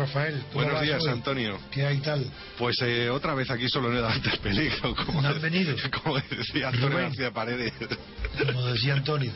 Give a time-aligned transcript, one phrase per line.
[0.00, 0.42] Rafael.
[0.52, 1.10] ¿Cómo Buenos días, hoy?
[1.10, 1.58] Antonio.
[1.70, 2.24] ¿Qué hay tal?
[2.58, 5.76] Pues eh, otra vez aquí solo en antes peligro, como, ¿No venido?
[6.02, 7.04] como decía Antonio Rubén.
[7.04, 7.72] García Paredes.
[8.46, 9.32] Como decía Antonio.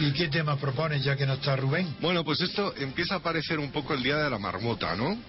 [0.00, 1.96] ¿Y qué tema propones ya que no está Rubén?
[2.00, 5.16] Bueno, pues esto empieza a parecer un poco el día de la marmota, ¿no?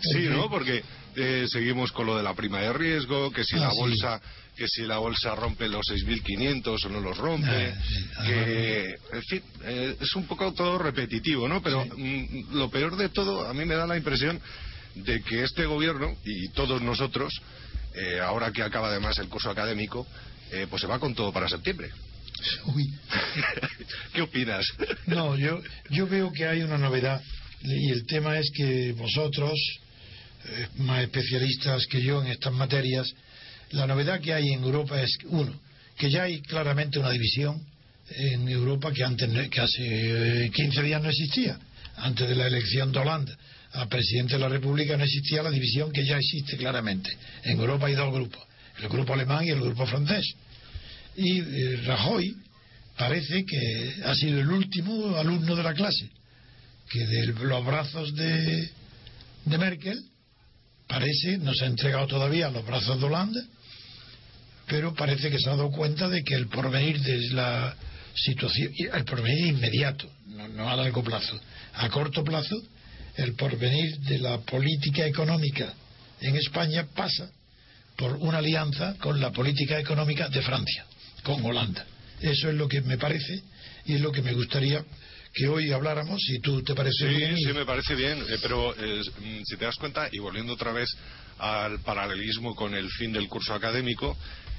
[0.00, 0.48] Sí, ¿no?
[0.48, 0.82] Porque
[1.16, 3.76] eh, seguimos con lo de la prima de riesgo, que si Ah, la sí.
[3.78, 4.20] bolsa
[4.56, 8.06] que si la bolsa rompe los 6.500 o no los rompe, Ah, sí.
[8.16, 11.62] Ah, que, en fin, eh, es un poco todo repetitivo, ¿no?
[11.62, 14.40] Pero mm, lo peor de todo, a mí me da la impresión
[14.94, 17.34] de que este gobierno y todos nosotros,
[17.94, 20.06] eh, ahora que acaba además el curso académico,
[20.52, 21.90] eh, pues se va con todo para septiembre.
[22.74, 22.84] Uy.
[24.14, 24.64] ¿Qué opinas?
[25.06, 25.60] No, yo,
[25.90, 27.20] yo veo que hay una novedad
[27.62, 29.52] y el tema es que vosotros,
[30.78, 33.12] más especialistas que yo en estas materias,
[33.70, 35.52] la novedad que hay en Europa es, uno,
[35.96, 37.60] que ya hay claramente una división
[38.10, 41.58] en Europa que antes que hace eh, 15 días no existía,
[41.96, 43.36] antes de la elección de Holanda
[43.72, 47.10] a presidente de la República no existía la división que ya existe claramente.
[47.42, 48.42] En Europa hay dos grupos,
[48.80, 50.24] el grupo alemán y el grupo francés.
[51.16, 52.36] Y eh, Rajoy
[52.96, 56.08] parece que ha sido el último alumno de la clase,
[56.88, 58.70] que de los brazos de,
[59.44, 59.98] de Merkel
[60.86, 63.40] parece, no se ha entregado todavía a los brazos de Holanda,
[64.66, 67.74] pero parece que se ha dado cuenta de que el porvenir de la
[68.14, 71.38] situación, el porvenir inmediato, no, no a largo plazo,
[71.74, 72.56] a corto plazo,
[73.16, 75.72] el porvenir de la política económica
[76.20, 77.30] en España pasa
[77.96, 80.84] por una alianza con la política económica de Francia,
[81.22, 81.84] con Holanda.
[82.20, 83.42] Eso es lo que me parece
[83.86, 84.84] y es lo que me gustaría
[85.36, 87.36] que hoy habláramos, si tú te parece Sí, bien.
[87.36, 90.54] y- sí, me parece bien, eh, pero eh, mm, si te das cuenta, y volviendo
[90.54, 90.88] otra vez
[91.38, 94.16] al paralelismo con el fin del curso académico,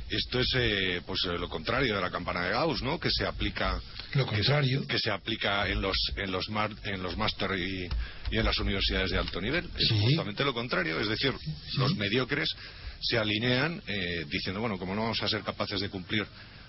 [0.09, 2.99] esto es eh, pues eh, lo contrario de la campana de Gauss, ¿no?
[2.99, 3.81] Que se aplica
[4.13, 4.85] Lo contrario.
[4.87, 7.89] que se aplica en los en los mar- en los máster y,
[8.31, 9.66] y en las universidades de alto nivel.
[9.77, 9.99] Es Sí.
[9.99, 11.33] justamente lo contrario, es decir,
[11.77, 12.49] los mediocres
[13.01, 16.25] se alinean eh, diciendo, bueno, como no vamos a ser capaces de cumplir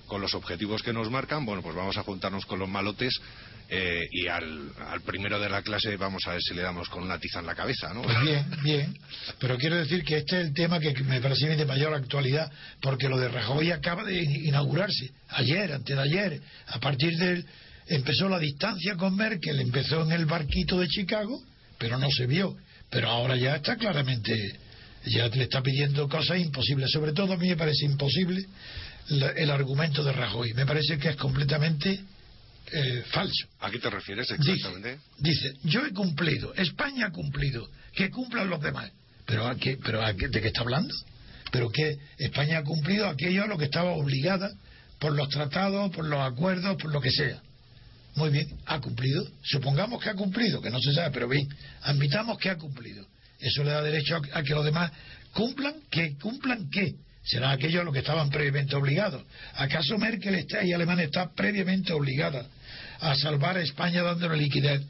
[0.09, 3.21] con los objetivos que nos marcan, bueno, pues vamos a juntarnos con los malotes
[3.71, 4.73] eh, y al,
[5.05, 7.55] primero de la clase vamos a ver si le damos con una tiza en la
[7.55, 8.01] cabeza, ¿no?
[8.01, 8.99] Pues bien, bien.
[9.39, 13.11] Pero quiero decir que este es el tema que me parece de mayor actualidad, porque
[13.11, 16.41] lo de Rajoy acaba de inaugurarse ayer, antes de ayer.
[16.69, 17.45] A partir de
[17.89, 21.39] empezó la distancia con Merkel, empezó en el barquito de Chicago,
[21.79, 22.57] pero no se vio.
[22.89, 24.35] Pero ahora ya está claramente,
[25.05, 26.91] ya le está pidiendo cosas imposibles.
[26.91, 28.47] Sobre todo a mí me parece imposible
[29.09, 30.53] la- el argumento de Rajoy.
[30.55, 32.01] Me parece que es completamente
[32.71, 33.47] eh, falso.
[33.61, 34.99] ¿A qué te refieres Dice, exactamente?
[35.19, 38.91] dice, yo he cumplido, España ha cumplido, que cumplan los demás.
[39.25, 40.95] ¿Pero, a qué, pero a qué- de qué está hablando?
[41.51, 44.51] ¿Pero que España ha cumplido aquello a lo que estaba obligada
[44.99, 47.41] por los tratados, por los acuerdos, por lo que sea?
[48.17, 49.27] Muy bien, ha cumplido.
[49.45, 51.49] Supongamos que ha cumplido, que no se sabe, pero bien,
[51.83, 53.07] admitamos que ha cumplido.
[53.41, 54.93] Eso le da derecho a, a que los demás
[55.33, 56.97] cumplan, que cumplan qué.
[57.29, 59.23] Será aquellos a los que estaban previamente obligados.
[59.55, 62.47] ¿Acaso Merkel está y Alemania está previamente obligada
[63.01, 64.83] a salvar a España dándole liquidez,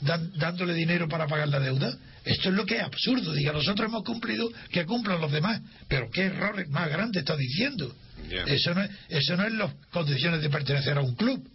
[0.00, 1.94] dándole dinero para pagar la deuda?
[2.24, 3.34] Esto es lo que es absurdo.
[3.34, 5.60] Diga, nosotros hemos cumplido, que cumplan los demás.
[5.86, 7.94] Pero qué error más grande está diciendo.
[8.46, 11.46] Eso, no es, eso no es las condiciones de pertenecer a un club.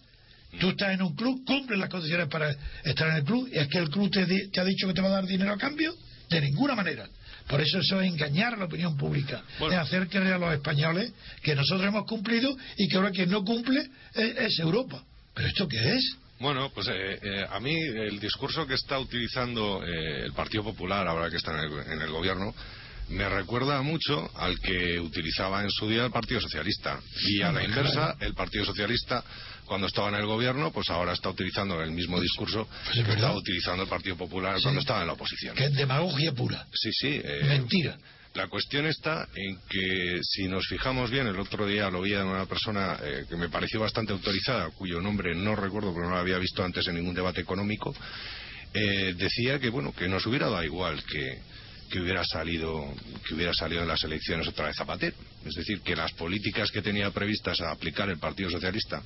[0.60, 3.68] Tú estás en un club, cumples las condiciones para estar en el club, y es
[3.68, 5.96] que el club te, te ha dicho que te va a dar dinero a cambio.
[6.30, 7.10] De ninguna manera.
[7.50, 11.12] Por eso eso es engañar a la opinión pública, es hacer creer a los españoles
[11.42, 15.04] que nosotros hemos cumplido y que ahora quien no cumple es, Europa.
[15.34, 16.16] ¿Pero esto qué es?
[16.40, 21.08] Bueno, pues eh, eh, a mí el discurso que está utilizando eh, el Partido Popular,
[21.08, 22.54] ahora que está en el, gobierno,
[23.10, 27.00] me recuerda mucho al que utilizaba en su día el Partido Socialista.
[27.26, 29.24] Y a la inversa, el Partido Socialista
[29.66, 33.36] cuando estaba en el gobierno, pues ahora está utilizando el mismo discurso pues que estaba
[33.36, 35.56] utilizando el Partido Popular cuando estaba en la oposición.
[35.56, 36.66] Que es demagogia pura.
[36.74, 37.22] Sí, sí.
[37.24, 37.98] Eh, Mentira.
[38.34, 42.26] La cuestión está en que si nos fijamos bien, el otro día lo vi en
[42.26, 46.20] una persona eh, que me pareció bastante autorizada, cuyo nombre no recuerdo porque no lo
[46.20, 47.96] había visto antes en ningún debate económico,
[48.74, 51.40] eh, decía que bueno que nos hubiera dado igual que,
[51.90, 52.94] que hubiera salido
[53.28, 55.16] que hubiera salido en las elecciones otra vez Zapatero,
[55.46, 59.02] es decir que las políticas que tenía previstas a aplicar el Partido Socialista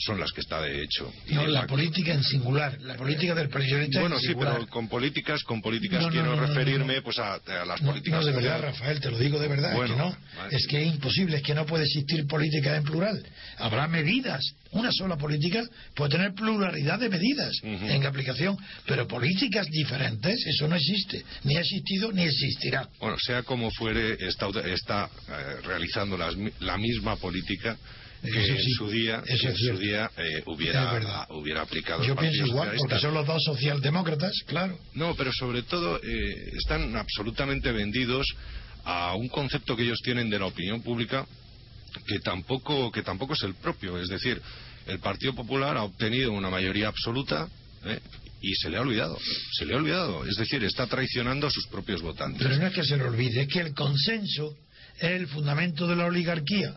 [0.00, 1.12] son las que está de hecho.
[1.28, 5.60] No, la política en singular, la política del presidente Bueno, sí, pero con políticas, con
[5.60, 8.20] políticas quiero referirme pues a, las políticas.
[8.20, 10.16] No, de verdad, Rafael, te lo digo de verdad, que no.
[10.50, 13.22] Es que es imposible, es que no puede existir política en plural.
[13.58, 14.40] Habrá medidas.
[14.72, 15.64] Una sola política
[15.94, 18.56] puede tener pluralidad de medidas en aplicación,
[18.86, 21.24] pero políticas diferentes, eso no existe.
[21.44, 22.88] Ni ha existido ni existirá.
[23.00, 27.76] Bueno, sea como fuere, está, está eh, realizando la misma política
[28.22, 32.02] que en su día, en su día eh, hubiera, hubiera aplicado.
[32.04, 34.78] Yo pienso igual, porque son los dos socialdemócratas, claro.
[34.94, 38.26] No, pero sobre todo eh, están absolutamente vendidos
[38.84, 41.26] a un concepto que ellos tienen de la opinión pública
[42.06, 43.98] que tampoco, que tampoco es el propio.
[43.98, 44.40] Es decir,
[44.86, 47.48] el Partido Popular ha obtenido una mayoría absoluta
[47.84, 48.00] ¿eh?
[48.42, 49.18] y se le ha olvidado.
[49.52, 50.24] Se le ha olvidado.
[50.26, 52.42] Es decir, está traicionando a sus propios votantes.
[52.42, 54.54] Pero no es que se le olvide, es que el consenso
[54.98, 56.76] es el fundamento de la oligarquía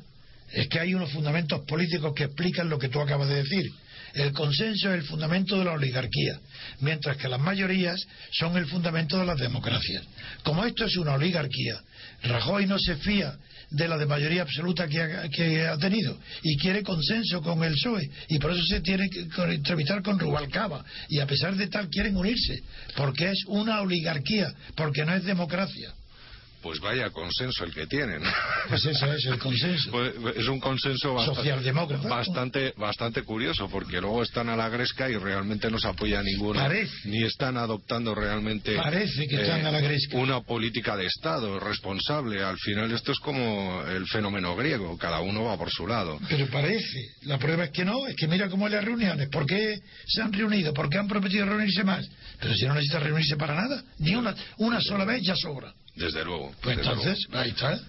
[0.53, 3.65] es que hay unos fundamentos políticos que explican lo que tú acabas de decir.
[4.13, 6.39] El consenso es el fundamento de la oligarquía,
[6.81, 8.00] mientras que las mayorías
[8.31, 10.03] son el fundamento de las democracias.
[10.44, 11.81] Como esto es una oligarquía,
[12.21, 13.35] Rajoy no se fía
[13.71, 18.38] de la de mayoría absoluta que ha, tenido y quiere consenso con el PSOE y
[18.38, 22.61] por eso se tiene que entrevistar con Rubalcaba y a pesar de tal quieren unirse
[22.95, 25.91] porque es una oligarquía, porque no es democracia
[26.63, 28.21] pues vaya consenso el que tienen.
[28.69, 29.92] Pues eso es el consenso.
[29.92, 31.71] Pues, es un consenso bastante,
[32.07, 36.65] bastante, bastante curioso, porque luego están a la gresca y realmente no se apoya ninguno.
[37.04, 40.18] Ni están adoptando realmente Parece que están a la gresca.
[40.18, 42.42] una política de Estado responsable.
[42.42, 46.19] Al final esto es como el fenómeno griego, cada uno va por su lado.
[46.30, 47.10] Pero parece.
[47.24, 49.27] La prueba es que no, es que mira cómo las reuniones.
[49.30, 50.74] ¿Por qué se han reunido?
[50.74, 52.07] ¿Por qué han prometido reunirse más?
[52.39, 55.74] Pero si no necesita reunirse para nada, ni una, una sola vez ya sobra.
[55.95, 56.51] Desde luego.
[56.62, 57.80] Pues entonces, ahí está.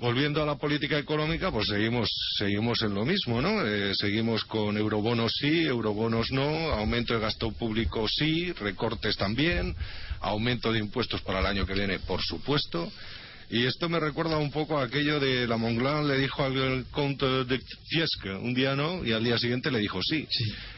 [0.00, 2.08] Volviendo a la política económica, pues seguimos,
[2.38, 3.66] seguimos en lo mismo, ¿no?
[3.66, 9.74] Eh, seguimos con eurobonos sí, eurobonos no, aumento de gasto público sí, recortes también,
[10.20, 12.92] aumento de impuestos para el año que viene, por supuesto.
[13.50, 17.44] Y esto me recuerda un poco a aquello de la Moncloa le dijo al conde
[17.44, 17.58] de
[17.88, 20.28] Fiesque un día no y al día siguiente le dijo sí.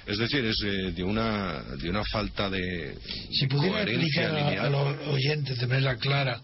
[0.07, 2.97] Es decir, es eh, de una de una falta de
[3.33, 6.41] si pudiera explicar a, los oyentes de manera clara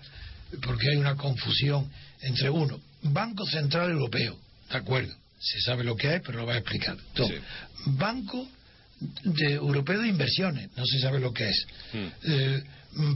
[0.62, 1.88] porque hay una confusión
[2.22, 4.36] entre uno Banco Central Europeo,
[4.70, 6.96] de acuerdo, se sabe lo que es, pero lo va a explicar.
[7.86, 8.48] Banco
[9.22, 11.66] de Europeo de Inversiones, no se sabe lo que es.
[11.92, 12.06] Hmm.
[12.24, 12.62] Eh,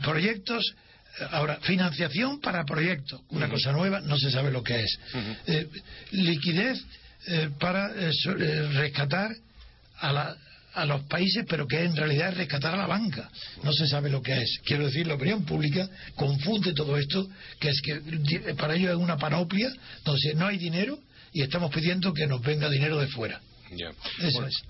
[0.03, 0.75] proyectos
[1.31, 4.99] Ahora, financiación para proyectos, una cosa nueva, no se sabe lo que es.
[5.47, 5.67] Eh,
[6.13, 6.83] liquidez
[7.27, 8.13] eh, para eh,
[8.73, 9.31] rescatar
[10.01, 10.35] a,
[10.75, 13.29] a los países, pero que en realidad es rescatar a la banca.
[13.63, 14.61] No se sabe lo que es.
[14.65, 19.17] Quiero decir, la opinión pública confunde todo esto, que es que para ellos es una
[19.17, 19.73] panoplia,
[20.05, 20.99] donde no hay dinero
[21.33, 23.41] y estamos pidiendo que nos venga dinero de fuera.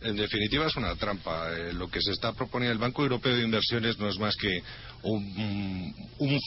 [0.02, 1.52] En definitiva es una trampa.
[1.56, 4.62] Eh, lo que se está proponiendo el Banco Europeo de Inversiones no es más que
[5.02, 5.94] un,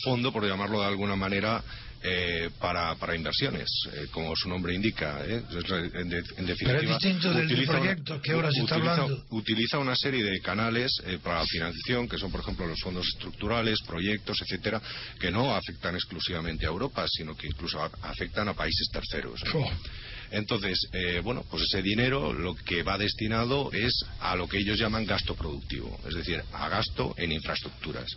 [0.04, 1.64] fondo, por llamarlo de alguna manera,
[2.06, 5.24] eh, para, para, inversiones, eh, como su nombre indica.
[5.26, 6.10] En,
[6.46, 9.26] definitiva, utiliza, que ahora se está hablando.
[9.30, 10.92] utiliza una serie de canales
[11.24, 14.82] para financiación, que son, por ejemplo, los fondos estructurales, proyectos, etcétera,
[15.20, 19.42] que no afectan exclusivamente a Europa, sino que incluso afectan a países terceros.
[20.34, 24.80] Entonces, eh, bueno, pues ese dinero lo que va destinado es a lo que ellos
[24.80, 28.08] llaman gasto productivo, es decir, a gasto en infraestructuras.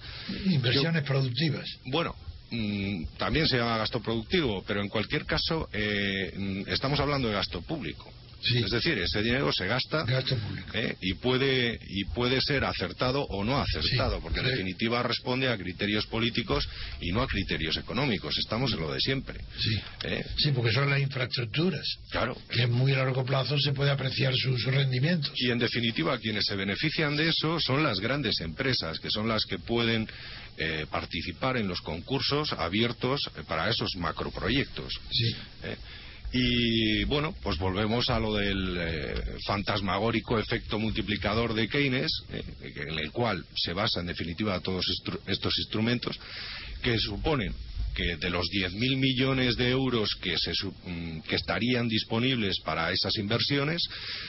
[0.47, 1.69] Inversiones productivas.
[1.85, 2.17] Bueno,
[2.51, 7.35] mm, también se llama gasto productivo, pero en cualquier caso eh, mm, estamos hablando de
[7.35, 8.11] gasto público.
[8.43, 10.05] Es decir, ese dinero se gasta
[10.75, 10.97] ¿eh?
[11.01, 16.07] y puede y puede ser acertado o no acertado, porque en definitiva responde a criterios
[16.07, 16.69] políticos
[17.01, 18.37] y no a criterios económicos.
[18.39, 19.41] Estamos en lo de siempre.
[19.59, 20.25] Sí, ¿eh?
[20.39, 21.87] sí porque son las infraestructuras.
[22.11, 22.37] Claro.
[22.51, 25.33] Que en muy largo plazo se puede apreciar sus rendimientos.
[25.37, 29.45] Y en definitiva, quienes se benefician de eso son las grandes empresas, que son las
[29.45, 30.09] que pueden
[30.59, 34.93] eh, participar en los concursos abiertos para esos macroproyectos.
[35.11, 35.35] Sí.
[36.33, 39.15] Y bueno, pues volvemos a lo del eh,
[39.47, 44.85] fantasmagórico efecto multiplicador de Keynes, eh, en el cual se basa en definitiva todos
[45.27, 46.19] estos instrumentos,
[46.83, 47.55] que suponen
[47.95, 50.53] que de los 10.000 millones de euros que, se,
[50.85, 53.83] mm, que estarían disponibles para esas inversiones,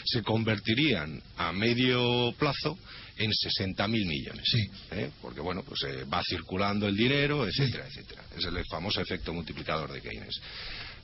[0.06, 2.77] se convertirían a medio plazo
[3.18, 4.46] en 60.000 millones.
[4.50, 4.70] Sí.
[4.92, 5.10] ¿eh?
[5.22, 8.24] Porque, bueno, pues va circulando el dinero, etcétera, etcétera.
[8.38, 10.39] Es el famoso efecto multiplicador de Keynes.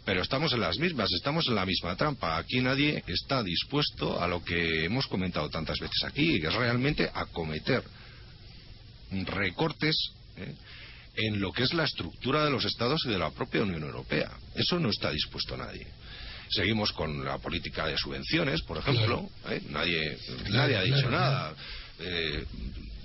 [0.06, 2.38] Pero estamos en las mismas, estamos en la misma trampa.
[2.38, 7.10] Aquí nadie está dispuesto a lo que hemos comentado tantas veces aquí, que es realmente
[7.14, 7.84] acometer
[9.26, 9.96] recortes
[10.38, 10.54] ¿eh?
[11.16, 14.32] en lo que es la estructura de los Estados y de la propia Unión Europea.
[14.56, 15.88] Eso no está dispuesto nadie.
[16.50, 19.30] Seguimos con la política de subvenciones, por ejemplo.
[19.50, 19.62] ¿eh?
[19.70, 20.18] Nadie,
[20.50, 21.54] nadie ha dicho nada.
[22.00, 22.46] Eh,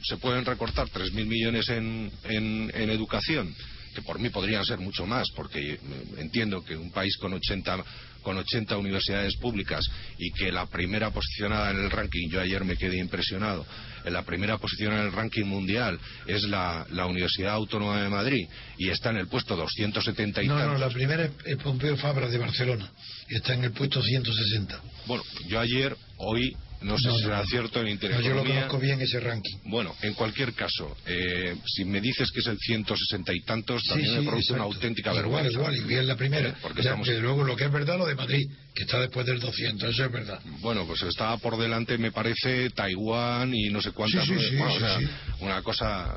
[0.03, 3.55] se pueden recortar 3.000 millones en, en educación
[3.95, 5.79] que por mí podrían ser mucho más, porque
[6.19, 7.85] entiendo que un país con 80,
[8.23, 9.85] con 80 universidades públicas
[10.19, 13.67] y que la primera posicionada en el ranking, yo ayer me quedé impresionado,
[14.05, 18.91] en la primera posición en el ranking mundial es la, Universidad Autónoma de Madrid y
[18.91, 22.91] está en el puesto 270 y No, no, la primera es Pompeo Fabra de Barcelona
[23.29, 24.81] y está en el puesto 160.
[25.07, 28.35] Bueno, yo ayer, hoy no sé si será cierto en Intereconomía.
[28.35, 29.57] yo lo conozco bien ese ranking.
[29.65, 34.19] Bueno, en cualquier caso, eh, si me dices que es el 160 y tantos, también
[34.19, 35.51] me produce una auténtica vergüenza.
[35.51, 36.57] Igual, igual, y es la primera.
[36.63, 36.83] Porque
[37.21, 40.13] luego lo que es verdad, lo de Madrid, que está después del 200, eso es
[40.13, 40.41] verdad.
[40.61, 44.29] Bueno, pues está por delante, me parece, Taiwán y no sé cuántas.
[44.29, 44.99] o sea,
[45.41, 46.17] una cosa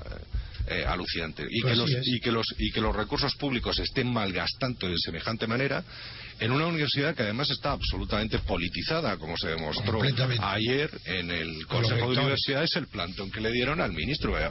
[0.67, 1.43] eh, alucinante.
[1.49, 5.47] Y, que los, y, que los, y que los recursos públicos estén malgastando de semejante
[5.47, 5.83] manera
[6.41, 10.01] en una universidad que además está absolutamente politizada, como se demostró
[10.41, 14.37] ayer en el Consejo de Universidades, el plantón que le dieron al ministro.
[14.39, 14.49] Eh,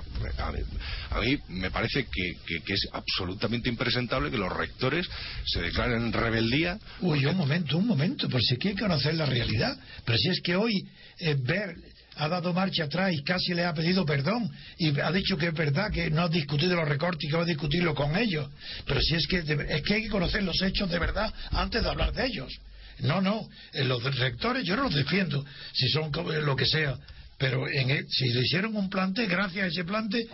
[1.11, 5.09] a mí, me parece que, que, es absolutamente impresentable que los rectores
[5.45, 6.79] se declaren en rebeldía.
[7.01, 9.77] Uy, un momento, un momento, por si hay que conocer la realidad.
[10.05, 10.87] Pero si es que hoy
[11.19, 11.75] eh, ver
[12.21, 15.55] ha dado marcha atrás y casi le ha pedido perdón y ha dicho que es
[15.55, 18.49] verdad que no ha discutido los recortes y que va a discutirlo con ellos.
[18.87, 21.89] Pero si es que, es que hay que conocer los hechos de verdad antes de
[21.89, 22.53] hablar de ellos.
[23.01, 26.13] No, no, en los rectores yo no los defiendo, si son
[26.45, 26.99] lo que sea,
[27.39, 30.29] pero en si le hicieron un plante, gracias a ese plante,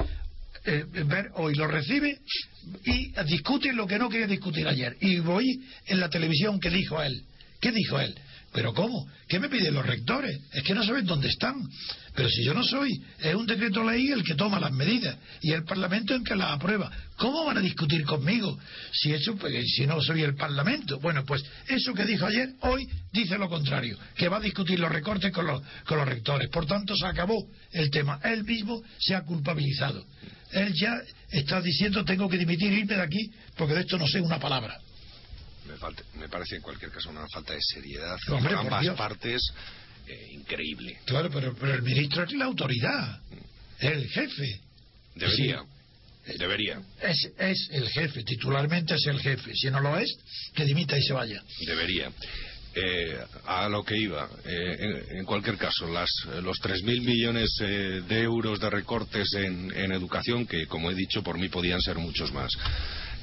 [0.65, 0.85] eh,
[1.35, 2.19] hoy lo recibe
[2.85, 4.97] y discute lo que no quería discutir ayer.
[5.01, 7.23] Y voy en la televisión que dijo él.
[7.61, 8.19] ¿Qué dijo él?
[8.57, 9.07] ¿Pero cómo?
[9.29, 10.41] ¿Qué me piden los rectores?
[10.51, 11.57] Es que no saben dónde están.
[12.15, 15.53] Pero si yo no soy, es un decreto ley el que toma las medidas y
[15.53, 16.91] el Parlamento el que las aprueba.
[17.19, 18.59] ¿Cómo van a discutir conmigo
[18.93, 20.99] si eso, pues, si no soy el Parlamento?
[21.01, 24.91] Bueno, pues eso que dijo ayer, hoy dice lo contrario, que va a discutir los
[24.91, 26.49] recortes con los, con los rectores.
[26.49, 28.21] Por tanto, se acabó el tema.
[28.25, 30.03] Él mismo se ha culpabilizado.
[30.53, 30.95] Él ya
[31.29, 34.81] está diciendo tengo que dimitir, irme de aquí, porque de esto no sé una palabra
[36.15, 39.43] me, parece en cualquier caso una falta de seriedad en ambas partes
[40.07, 40.99] eh, increíble.
[41.05, 43.21] Claro, pero, pero el ministro es la autoridad,
[43.81, 44.61] el jefe.
[45.15, 45.63] Debería.
[46.39, 46.81] Debería.
[47.01, 49.55] Es, es el jefe, titularmente es el jefe.
[49.55, 50.17] Si no lo es,
[50.55, 51.43] que dimita y se vaya.
[51.67, 52.11] Debería.
[52.75, 56.11] Eh, a lo que iba, eh, en, cualquier caso, las,
[56.43, 61.39] los 3.000 millones de euros de recortes en, en, educación, que como he dicho, por
[61.39, 62.53] mí podían ser muchos más,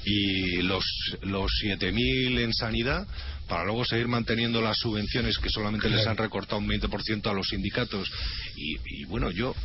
[0.05, 0.83] y los,
[1.22, 3.07] los 7.000 en sanidad
[3.48, 7.48] para luego seguir manteniendo las subvenciones que solamente les han recortado un 20% a los
[7.48, 8.10] sindicatos.
[8.56, 9.56] Y, bueno, yo,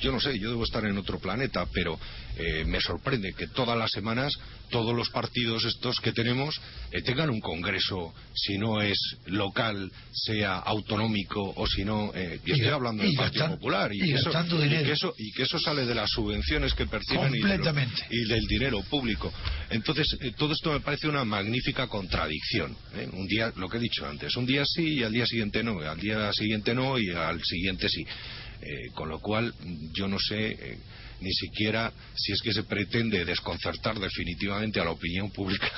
[0.00, 1.98] yo no sé, yo debo estar en otro planeta, pero
[2.36, 4.38] eh, me sorprende que todas las semanas
[4.70, 6.60] todos los partidos estos que tenemos
[6.92, 12.52] eh, tengan un congreso, si no es local, sea autonómico o si no, eh, y
[12.52, 16.10] estoy hablando del Partido Popular, y, eso, que eso, y, que eso, sale de las
[16.10, 19.32] subvenciones que perciben y, y, del dinero público.
[19.70, 22.76] Entonces, todo esto me parece una magnífica contradicción
[23.12, 25.80] un día, lo que he dicho antes, un día sí y al día siguiente no,
[25.80, 28.04] al día siguiente no y al siguiente sí.
[28.62, 29.54] Eh, con lo cual,
[29.92, 30.78] yo no sé eh,
[31.20, 35.70] ni siquiera si es que se pretende desconcertar definitivamente a la opinión pública.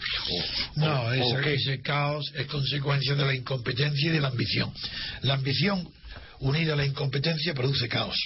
[0.76, 4.72] no, ese caos es consecuencia de la incompetencia y de la ambición.
[5.22, 5.88] La ambición
[6.40, 8.16] unida a la incompetencia produce caos.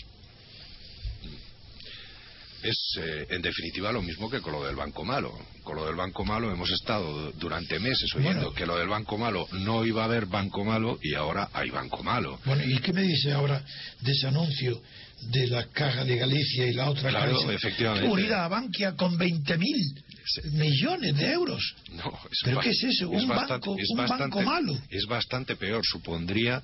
[2.63, 5.33] Es eh, en definitiva lo mismo que con lo del banco malo.
[5.63, 9.47] Con lo del banco malo hemos estado durante meses oyendo que lo del banco malo
[9.53, 12.39] no iba a haber banco malo y ahora hay banco malo.
[12.45, 13.63] Bueno, ¿y qué me dice ahora
[14.01, 14.81] de ese anuncio
[15.31, 17.53] de la Caja de Galicia y la otra Claro, Caja?
[17.53, 18.09] efectivamente.
[18.09, 20.03] Unida a Bankia con 20.000
[20.53, 21.75] millones de euros.
[21.93, 23.11] No, es ¿Pero qué es eso?
[23.11, 24.79] Un banco- un banco malo.
[24.91, 25.83] Es bastante peor.
[25.85, 26.63] Supondría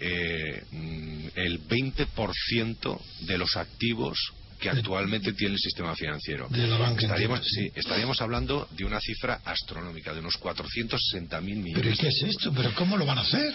[0.00, 4.18] eh, mm, el 20% de los activos
[4.62, 6.46] que actualmente tiene el sistema financiero.
[6.48, 7.70] De la banca estaríamos, sí.
[7.74, 11.74] estaríamos hablando de una cifra astronómica, de unos 460.000 millones.
[11.74, 12.52] ¿Pero ¿y qué es esto?
[12.54, 13.52] ¿Pero cómo lo van a hacer?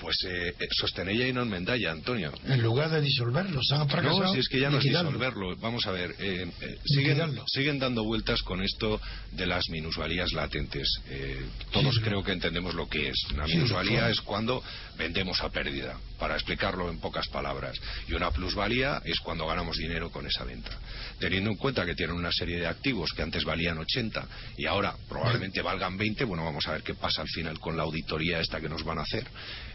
[0.00, 2.32] Pues eh, sostenella y no enmendalla, Antonio.
[2.46, 4.24] En lugar de disolverlo, se han fracasado.
[4.24, 5.56] No, si es que ya no es disolverlo.
[5.56, 9.00] Vamos a ver, eh, eh, siguen, siguen dando vueltas con esto
[9.32, 10.88] de las minusvalías latentes.
[11.08, 13.16] Eh, todos Sí, creo que entendemos lo que es.
[13.34, 14.12] Una Sí, minusvalía claro.
[14.12, 14.62] es cuando
[14.96, 17.76] vendemos a pérdida, para explicarlo en pocas palabras.
[18.08, 20.70] Y una plusvalía es cuando ganamos dinero con esa venta.
[21.18, 24.26] Teniendo en cuenta que tienen una serie de activos que antes valían 80
[24.56, 27.82] y ahora probablemente valgan 20, bueno, vamos a ver qué pasa al final con la
[27.82, 29.26] auditoría esta que nos van a hacer.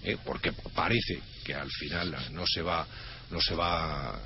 [0.05, 2.85] Eh, porque parece que al final no se va
[3.31, 4.19] no se va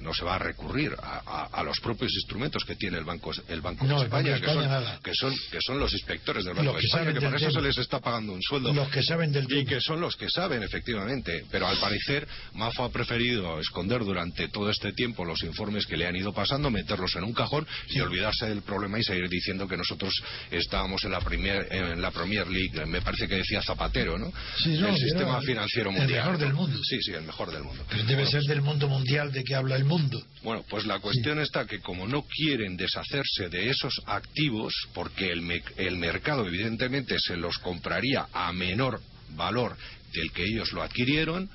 [0.00, 3.30] no se va a recurrir a, a- a los propios instrumentos que tiene el banco
[3.48, 6.44] el banco No, de el Banco España, que, son, que son que son los inspectores
[6.44, 9.02] del banco de España que por eso se les está pagando un sueldo Los que
[9.02, 9.68] saben del y tema.
[9.70, 11.44] que son los que saben efectivamente.
[11.50, 16.06] Pero al parecer Mafo ha preferido esconder durante todo este tiempo los informes que le
[16.06, 19.76] han ido pasando meterlos en un cajón y olvidarse del problema y seguir diciendo que
[19.76, 20.12] nosotros
[20.50, 24.78] estábamos en la Premier en la Premier League me parece que decía Zapatero no Sí,
[24.78, 26.78] no, el sistema financiero el mejor del mundo.
[26.82, 27.84] sí sí el mejor del mundo.
[27.88, 30.22] Pero debe Bueno, ser del mundo mundial de que habla el mundo.
[30.42, 35.40] bueno, pues la cuestión está que como no quieren deshacerse de esos activos, porque el,
[35.42, 39.00] me- el mercado evidentemente se los compraría a menor
[39.30, 39.76] valor
[40.12, 41.48] del que ellos lo adquirieron,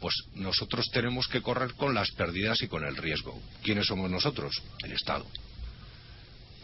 [0.00, 3.40] pues nosotros tenemos que correr con las pérdidas y con el riesgo.
[3.62, 4.62] ¿Quiénes somos nosotros?
[4.84, 5.26] El Estado.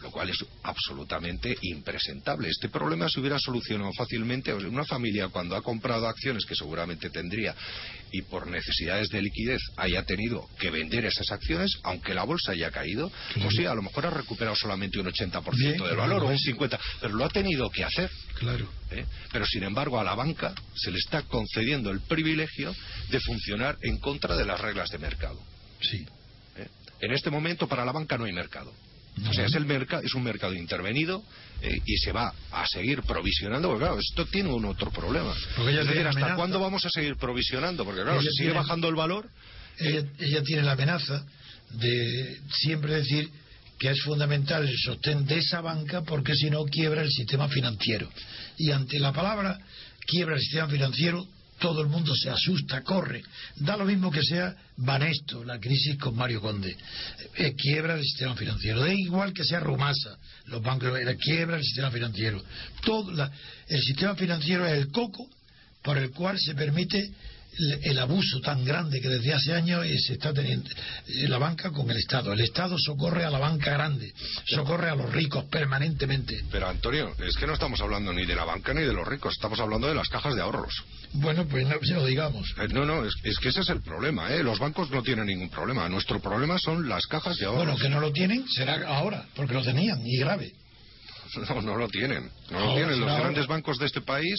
[0.04, 2.50] Lo cual es absolutamente impresentable.
[2.50, 4.52] Este problema se hubiera solucionado fácilmente.
[4.52, 7.54] O sea, una familia cuando ha comprado acciones que seguramente tendría
[8.12, 12.70] y por necesidades de liquidez haya tenido que vender esas acciones, aunque la bolsa haya
[12.70, 16.28] caído, pues sí, a lo mejor ha recuperado solamente un 80% Bien, del valor o
[16.28, 18.10] un 50%, pero lo ha tenido que hacer.
[18.34, 18.68] Claro.
[18.90, 19.06] ¿eh?
[19.32, 22.74] Pero sin embargo a la banca se le está concediendo el privilegio
[23.08, 25.42] de funcionar en contra de las reglas de mercado.
[25.80, 26.06] Sí.
[26.56, 26.68] ¿eh?
[27.00, 28.72] En este momento para la banca no hay mercado.
[29.28, 29.70] O sea, es, el
[30.02, 31.22] es un mercado intervenido
[31.62, 35.32] eh, y se va a seguir provisionando, porque claro, esto tiene un otro problema.
[35.56, 36.36] Porque ella es decir, ¿hasta amenaza.
[36.36, 37.84] cuándo vamos a seguir provisionando?
[37.84, 39.28] Porque claro, Ella si sigue bajando el valor,
[39.78, 41.24] Ella, ella tiene la amenaza
[41.70, 43.30] de siempre decir
[43.78, 48.10] que es fundamental el sostén de esa banca porque si no quiebra el sistema financiero.
[48.58, 49.58] Y ante la palabra
[50.06, 51.26] quiebra el sistema financiero,
[51.58, 53.22] todo el mundo se asusta, corre.
[53.56, 56.76] Da lo mismo que sea Banesto, la crisis con Mario Conde.
[57.36, 58.80] Eh, quiebra el sistema financiero.
[58.80, 62.42] Da igual que sea Rumasa, los bancos, eh, quiebra el sistema financiero.
[62.84, 63.30] Todo la-
[63.68, 65.28] el sistema financiero es el coco
[65.82, 67.10] por el cual se permite
[67.58, 70.68] el, el abuso tan grande que desde hace años se está teniendo
[71.28, 72.32] la banca con el Estado.
[72.32, 74.12] El Estado socorre a la banca grande,
[74.46, 76.44] socorre a los ricos permanentemente.
[76.50, 79.34] pero Antonio, es que no estamos hablando ni de la banca ni de los ricos,
[79.34, 80.74] estamos hablando de las cajas de ahorros.
[81.12, 82.54] Bueno, pues no se lo digamos.
[82.58, 84.42] Eh, No, no, es, es que ese es el problema, ¿eh?
[84.42, 85.88] Los bancos no tienen ningún problema.
[85.88, 87.64] Nuestro problema son las cajas de ahorros.
[87.64, 90.52] Bueno, que no lo tienen será ahora, porque lo tenían, y grave.
[91.48, 92.30] No, no lo tienen.
[92.50, 93.00] No lo tienen.
[93.00, 93.24] Los ahora.
[93.24, 94.38] grandes bancos de este país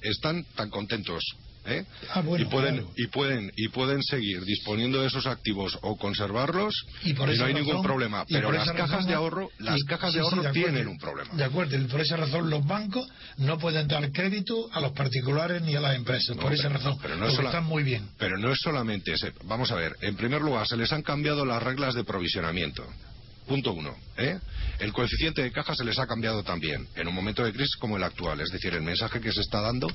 [0.00, 1.22] están tan contentos.
[1.66, 1.84] ¿Eh?
[2.12, 2.92] Ah, bueno, y pueden claro.
[2.96, 7.54] y pueden y pueden seguir disponiendo de esos activos o conservarlos Y por no hay
[7.54, 10.48] ningún problema pero las cajas razón- de ahorro las y- cajas de sí, ahorro de
[10.48, 10.68] acuerdo.
[10.70, 13.06] tienen un problema De acuerdo, y por esa razón los bancos
[13.38, 16.36] no pueden dar crédito a los particulares ni a las empresas.
[16.36, 18.08] No, por esa razón, pero no es sola- están muy bien.
[18.18, 19.32] Pero no es solamente ese.
[19.44, 22.86] Vamos a ver, en primer lugar, se les han cambiado las reglas de provisionamiento.
[23.46, 23.94] Punto uno.
[24.16, 24.38] ¿eh?
[24.78, 27.96] El coeficiente de caja se les ha cambiado también, en un momento de crisis como
[27.96, 28.40] el actual.
[28.40, 29.86] Es decir, el mensaje que se está dando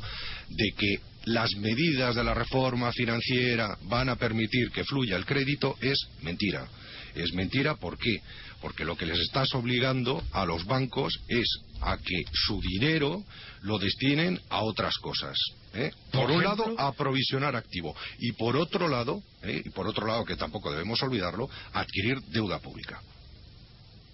[0.49, 5.75] de que las medidas de la reforma financiera van a permitir que fluya el crédito
[5.81, 6.67] es mentira.
[7.15, 8.21] Es mentira, ¿por qué?
[8.62, 11.47] Porque lo que les estás obligando a los bancos es
[11.81, 13.23] a que su dinero
[13.62, 15.35] lo destinen a otras cosas.
[15.73, 15.91] ¿eh?
[16.12, 17.95] Por, Por un ejemplo- lado, a provisionar activo.
[18.19, 19.63] Y por otro lado, ¿eh?
[19.65, 23.01] y por otro lado, que tampoco debemos olvidarlo, adquirir deuda pública.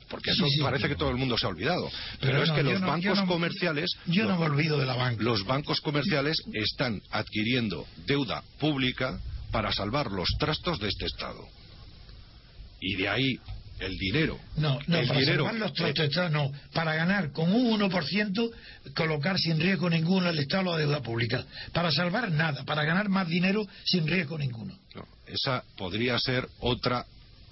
[0.10, 1.90] Porque eso sí, parece pero- que todo el mundo se ha olvidado.
[2.20, 3.90] Pero, es no, que los no- yo bancos no- comerciales.
[4.08, 5.24] Yo no me olvido de la banca.
[5.24, 9.20] los bancos comerciales están adquiriendo deuda pública
[9.52, 11.48] para salvar los trastos de este Estado.
[12.82, 13.40] Y de ahí
[13.80, 14.40] el dinero.
[14.58, 15.44] No, no, el para dinero.
[15.46, 16.52] salvar los trastos, Estado, no.
[16.74, 18.52] Para ganar con un 1%,
[18.96, 21.44] colocar sin riesgo ninguno el Estado la deuda pública.
[21.74, 24.78] Para salvar nada, para ganar más dinero sin riesgo ninguno.
[24.94, 27.06] No, esa podría ser otra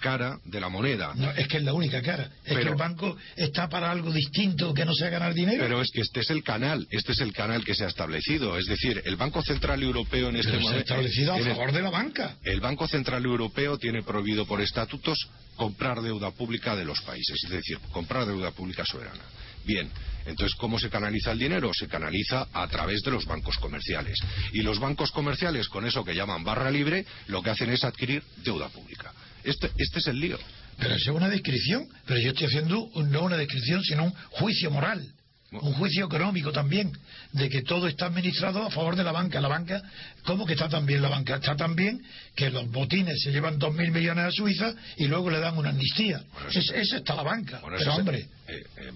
[0.03, 1.13] cara de la moneda.
[1.15, 2.29] No, es que es la única cara.
[2.43, 5.63] Es que el banco está para algo distinto que no sea ganar dinero.
[5.63, 8.57] Pero es que este es el canal, este es el canal que se ha establecido.
[8.57, 10.71] Es decir, el Banco Central Europeo en este momento.
[10.71, 12.35] Se ha establecido a favor de la banca.
[12.43, 15.17] El Banco Central Europeo tiene prohibido por estatutos
[15.55, 19.23] comprar deuda pública de los países, es decir, comprar deuda pública soberana.
[19.65, 19.89] Bien,
[20.25, 21.71] entonces, ¿cómo se canaliza el dinero?
[21.73, 24.19] Se canaliza a través de los bancos comerciales.
[24.51, 28.23] Y los bancos comerciales, con eso que llaman barra libre, lo que hacen es adquirir
[28.43, 29.13] deuda pública.
[29.43, 30.37] Este, este es el lío.
[30.79, 35.13] Pero es una descripción, pero yo estoy haciendo no una descripción, sino un juicio moral
[35.61, 36.91] un juicio económico también,
[37.31, 39.39] de que todo está administrado a favor de la banca.
[39.39, 39.81] La banca,
[40.25, 41.35] ¿cómo que está tan bien la banca?
[41.35, 42.01] Está tan bien
[42.35, 45.69] que los botines se llevan dos mil millones a Suiza y luego le dan una
[45.69, 46.23] amnistía.
[46.49, 47.61] esa está la banca.
[47.77, 48.27] Pero hombre.
[48.47, 48.91] Eh, eh,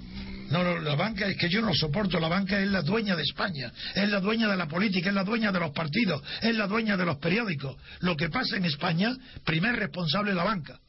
[0.50, 2.20] no, no, la banca es que yo no soporto.
[2.20, 5.24] La banca es la dueña de España, es la dueña de la política, es la
[5.24, 7.76] dueña de los partidos, es la dueña de los periódicos.
[8.00, 10.80] Lo que pasa en España, primer responsable la banca.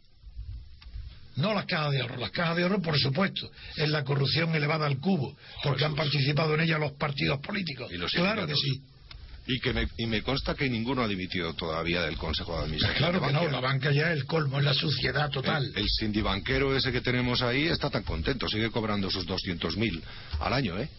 [1.38, 2.16] No las cajas de ahorro.
[2.16, 6.55] Las cajas de ahorro, por supuesto, es la corrupción elevada al cubo, porque han participado
[6.55, 7.90] en ella los partidos políticos.
[8.12, 8.83] claro que sí.
[9.46, 12.98] Y, que me, y me consta que ninguno ha dimitido todavía del Consejo de Administración.
[12.98, 15.64] Claro que no, la banca ya es el colmo, es la suciedad total.
[15.74, 20.03] El, el sindibanquero ese que tenemos ahí está tan contento, sigue cobrando sus 200.000
[20.40, 20.90] al año, ¿eh?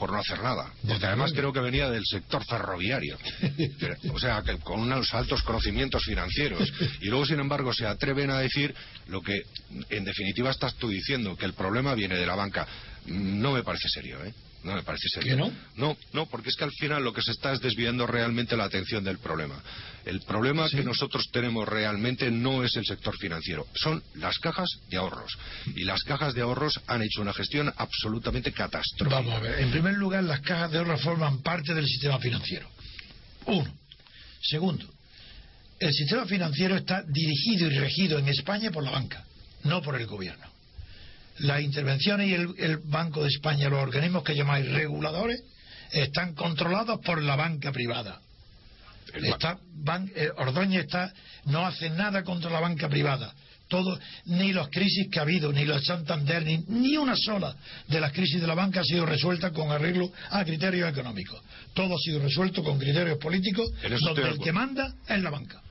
[0.00, 0.72] Por no hacer nada.
[0.88, 3.18] Porque además creo que venía del sector ferroviario.
[4.14, 6.72] o sea, que con unos altos conocimientos financieros.
[7.02, 8.74] Y luego, sin embargo, se atreven a decir
[9.08, 9.42] lo que,
[9.90, 12.66] en definitiva, estás tú diciendo, que el problema viene de la banca.
[13.04, 14.32] No me parece serio, ¿eh?
[14.62, 15.36] No me parece serio.
[15.36, 15.52] no?
[15.76, 18.64] No, no, porque es que al final lo que se está es desviando realmente la
[18.64, 19.62] atención del problema.
[20.04, 24.98] El problema que nosotros tenemos realmente no es el sector financiero, son las cajas de
[24.98, 25.38] ahorros.
[25.74, 29.16] Y las cajas de ahorros han hecho una gestión absolutamente catastrófica.
[29.20, 32.68] Vamos a ver, en primer lugar, las cajas de ahorros forman parte del sistema financiero.
[33.46, 33.72] Uno.
[34.42, 34.86] Segundo,
[35.78, 39.24] el sistema financiero está dirigido y regido en España por la banca,
[39.64, 40.49] no por el gobierno
[41.40, 45.42] las intervenciones y el, Banco de España, los organismos que llamáis reguladores,
[45.92, 48.20] están controlados por la banca privada.
[49.14, 49.58] Está,
[50.14, 51.12] eh, Ordóñez está,
[51.46, 53.34] no hace nada contra la banca privada.
[53.68, 57.54] Todo, ni las crisis que ha habido, ni los Santander, ni, ni una sola
[57.88, 61.40] de las crisis de la banca ha sido resuelta con arreglo a criterios económicos.
[61.72, 65.62] Todo ha sido resuelto con criterios políticos, donde el que manda es la banca.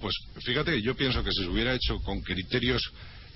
[0.00, 2.82] pues fíjate, yo pienso que si se hubiera hecho con criterios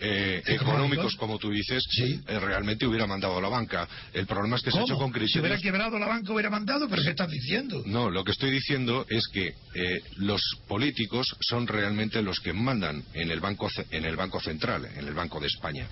[0.01, 3.87] eh, económicos, como tú dices, eh, realmente hubiera mandado a la banca.
[4.13, 5.33] El problema es que se ha hecho con criterios.
[5.33, 7.83] Si hubiera quebrado la banca, hubiera mandado, pero ¿qué estás diciendo?
[7.85, 13.05] No, lo que estoy diciendo es que eh, los políticos son realmente los que mandan
[13.13, 15.87] en el Banco, en el banco Central, en el Banco de España.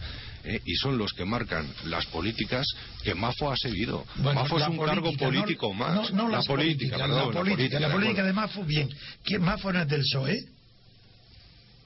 [0.64, 2.66] y son los que marcan las políticas
[3.02, 4.06] que Mafo ha seguido.
[4.16, 6.10] Mafo es un cargo político más.
[6.12, 8.88] No, la, política, la, política, la política, de Mafo, bien.
[9.40, 10.57] ¿Mafo no es del PSOE?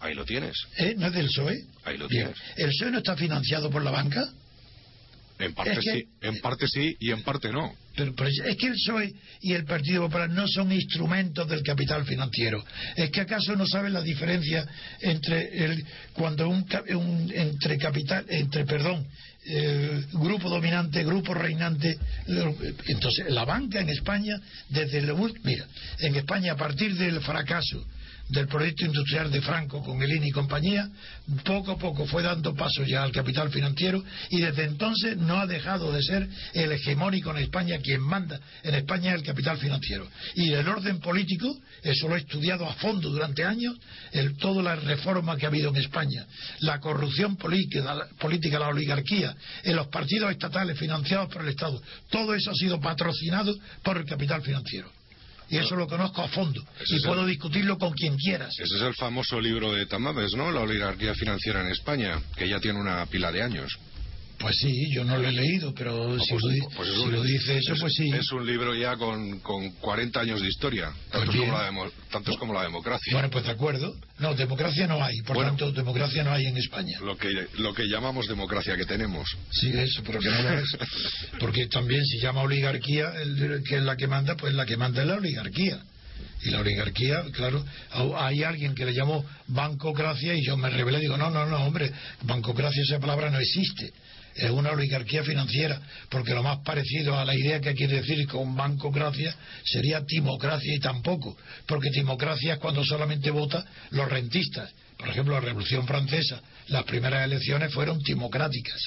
[0.03, 0.57] Ahí lo tienes.
[0.79, 0.95] ¿Eh?
[0.99, 1.65] ¿No es del PSOE?
[1.85, 2.37] Ahí lo tienes.
[2.57, 4.29] ¿El PSOE no está financiado por la banca?
[5.39, 7.73] En parte sí, en parte sí y en parte no.
[7.95, 9.13] Pero, es que el PSOE
[9.43, 12.65] y el Partido Popular no son instrumentos del capital financiero.
[12.97, 14.67] ¿Es que acaso no saben la diferencia
[15.01, 15.85] entre el
[16.15, 16.67] cuando un,
[17.33, 19.07] entre capital, entre perdón,
[19.47, 21.97] eh, grupo dominante, grupo reinante?
[22.87, 24.37] Entonces la banca en España
[24.69, 25.13] desde el
[25.45, 25.67] mira,
[26.01, 27.87] en España a partir del fracaso
[28.33, 30.89] del proyecto industrial de Franco con el y compañía,
[31.45, 35.47] poco a poco fue dando paso ya al capital financiero y desde entonces no ha
[35.47, 40.09] dejado de ser el hegemónico en España, quien manda en España es el capital financiero.
[40.35, 43.77] Y el orden político, eso lo he estudiado a fondo durante años,
[44.13, 46.27] el, toda la reforma que ha habido en España,
[46.61, 52.35] la corrupción política, política, la oligarquía, en los partidos estatales financiados por el Estado, todo
[52.35, 55.02] eso ha sido patrocinado por el capital financiero
[55.53, 58.55] y eso lo conozco a fondo y puedo discutirlo con quien quieras.
[58.59, 60.51] Ese es el famoso libro de Tamames, ¿no?
[60.51, 63.79] La oligarquía financiera en España, que ya tiene una pila de años.
[64.43, 67.93] Pues sí, yo no lo he leído, pero si, pues, lo, pues dice eso, pues
[67.97, 68.11] sí.
[68.11, 72.53] Es un libro ya con, con 40 años de historia, tantos, como la, tantos como
[72.53, 73.13] la democracia.
[73.13, 73.95] Bueno, pues de acuerdo.
[74.19, 76.99] No, democracia no hay, por tanto, democracia no hay en España.
[77.01, 77.29] Lo que,
[77.59, 79.29] lo que llamamos democracia que tenemos.
[79.53, 80.77] Sí, eso, pero que no lo es.
[81.39, 85.03] Porque también si llama oligarquía, el, que es la que manda, pues la que manda
[85.03, 85.81] es la oligarquía.
[86.45, 87.65] Y la oligarquía, claro,
[88.17, 91.65] hay alguien que le llamó bancocracia y yo me rebelé y digo, no, no, no,
[91.65, 93.93] hombre, bancocracia esa palabra no existe
[94.35, 98.57] es una oligarquía financiera, porque lo más parecido a la idea que quiere decir con
[98.57, 104.71] bancocracia sería timocracia y tampoco, porque timocracia es cuando solamente vota los rentistas.
[104.97, 108.81] Por ejemplo, la Revolución Francesa, las primeras elecciones fueron timocráticas,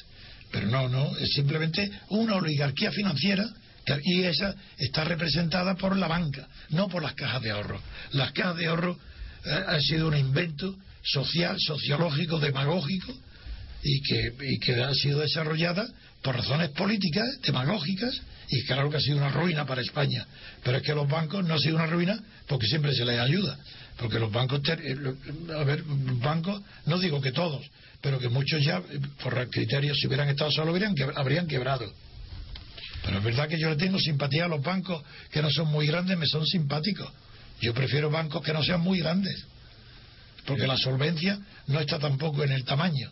[0.52, 3.46] pero no, no, es simplemente una oligarquía financiera
[4.04, 7.80] y esa está representada por la banca, no por las cajas de ahorro.
[8.14, 8.98] Las cajas de ahorro
[9.46, 13.14] eh, han sido un invento social, sociológico, demagógico
[13.88, 15.88] y que, y que ha sido desarrollada
[16.24, 18.20] por razones políticas, demagógicas,
[18.50, 20.26] y claro que ha sido una ruina para España.
[20.64, 23.60] Pero es que los bancos no han sido una ruina porque siempre se les ayuda.
[23.98, 24.96] Porque los bancos, eh,
[25.56, 27.64] a ver, bancos, no digo que todos,
[28.02, 30.76] pero que muchos ya, eh, por criterios, si hubieran estado solos,
[31.16, 31.94] habrían quebrado.
[33.04, 35.86] Pero es verdad que yo le tengo simpatía a los bancos que no son muy
[35.86, 37.12] grandes, me son simpáticos.
[37.62, 39.46] Yo prefiero bancos que no sean muy grandes,
[40.48, 43.12] porque la solvencia no está tampoco en el tamaño.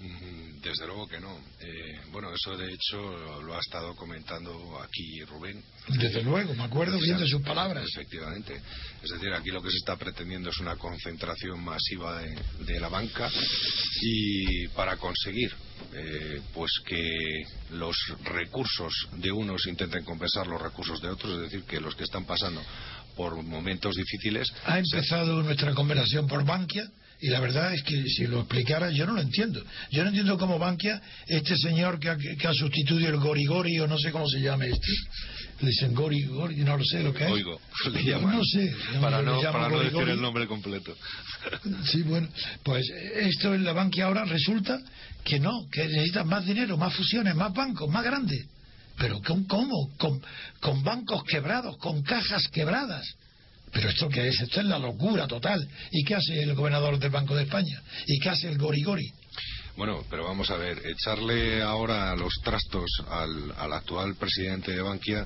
[0.00, 1.36] Desde luego que no.
[1.60, 5.62] Eh, bueno, eso de hecho lo ha estado comentando aquí Rubén.
[5.88, 7.84] Desde luego, me acuerdo bien de sus palabras.
[7.88, 8.60] Efectivamente.
[9.02, 13.28] Es decir, aquí lo que se está pretendiendo es una concentración masiva de, la banca
[14.02, 15.52] y para conseguir
[15.92, 21.64] eh, pues que los recursos de unos intenten compensar los recursos de otros, es decir,
[21.64, 22.62] que los que están pasando
[23.16, 24.52] por momentos difíciles.
[24.64, 26.88] Ha empezado nuestra conversación por Bankia
[27.20, 29.62] y la verdad es que si lo explicara yo no lo entiendo.
[29.90, 34.12] Yo no entiendo cómo Bankia, este señor que ha, sustituido el Gorigori o no sé
[34.12, 34.92] cómo se llama este,
[35.60, 37.30] le dicen Gorigori, no lo sé lo que es.
[37.30, 37.60] Oigo,
[37.92, 38.36] le llaman.
[38.36, 38.72] No sé.
[39.00, 40.96] Para no, para no decir el nombre completo.
[41.86, 42.28] Sí, bueno,
[42.62, 44.80] pues esto en la Bankia ahora resulta
[45.24, 48.46] que no, que necesitan más dinero, más fusiones, más bancos, más grandes.
[48.96, 49.90] Pero ¿cómo?
[49.96, 50.20] Con,
[50.60, 53.06] con bancos quebrados, con cajas quebradas.
[53.72, 54.40] Pero esto qué es?
[54.40, 55.66] Esto es la locura total.
[55.90, 57.82] ¿Y qué hace el gobernador del Banco de España?
[58.06, 59.12] ¿Y qué hace el Gorigori?
[59.76, 65.24] Bueno, pero vamos a ver, echarle ahora los trastos al, al actual presidente de Bankia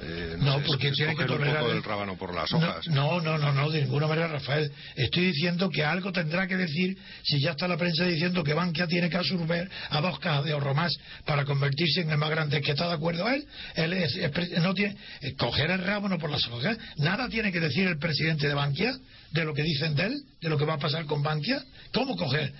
[0.00, 2.88] eh, no, porque tiene que tolerar un poco el rábano por las hojas.
[2.88, 4.70] No, no, no, no, de ninguna manera, Rafael.
[4.96, 8.88] Estoy diciendo que algo tendrá que decir si ya está la prensa diciendo que Bankia
[8.88, 10.92] tiene que absorber a dos cajas de ahorro más
[11.24, 12.60] para convertirse en el más grande.
[12.60, 13.46] que está de acuerdo él?
[13.76, 14.18] Él es,
[14.60, 16.76] no tiene eh, coger el rábano por las hojas.
[16.96, 18.92] Nada tiene que decir el presidente de Bankia
[19.30, 21.62] de lo que dicen de él, de lo que va a pasar con Bankia.
[21.92, 22.52] ¿Cómo coger?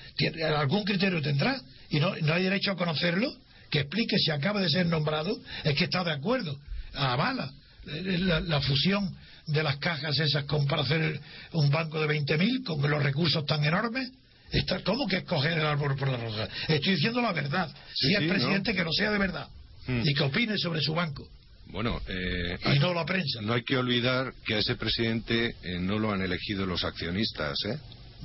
[0.57, 1.61] ¿Algún criterio tendrá?
[1.91, 3.33] ¿Y no, no hay derecho a conocerlo?
[3.71, 6.57] Que explique si acaba de ser nombrado, es que está de acuerdo
[6.95, 7.53] avala
[7.87, 9.15] la, la fusión
[9.47, 11.21] de las cajas esas con, para hacer
[11.53, 14.11] un banco de 20.000 con los recursos tan enormes.
[14.51, 16.49] Está, ¿Cómo que escoger el árbol por la rosa?
[16.69, 17.69] Estoy diciendo la verdad.
[17.95, 19.49] si es presidente, que no sea de verdad.
[19.87, 20.03] Hmm.
[20.05, 21.29] Y que opine sobre su banco.
[21.67, 23.41] Bueno, eh, y no la prensa.
[23.43, 27.59] No hay que olvidar que a ese presidente eh, no lo han elegido los accionistas,
[27.67, 27.79] ¿eh?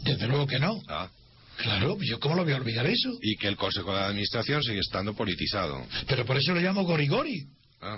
[0.04, 0.80] Desde luego que no.
[0.88, 1.10] Ah.
[1.58, 3.18] Claro, yo cómo lo voy a olvidar eso.
[3.22, 5.86] Y que el Consejo de Administración sigue estando politizado.
[6.08, 7.48] Pero por eso lo llamo Gorigori.
[7.82, 7.98] Ah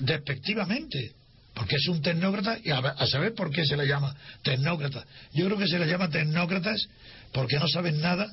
[0.00, 1.12] despectivamente,
[1.54, 5.04] porque es un tecnócrata y a, saber por qué se le llama tecnócrata.
[5.32, 6.88] Yo creo que se le llama tecnócratas
[7.32, 8.32] porque no saben nada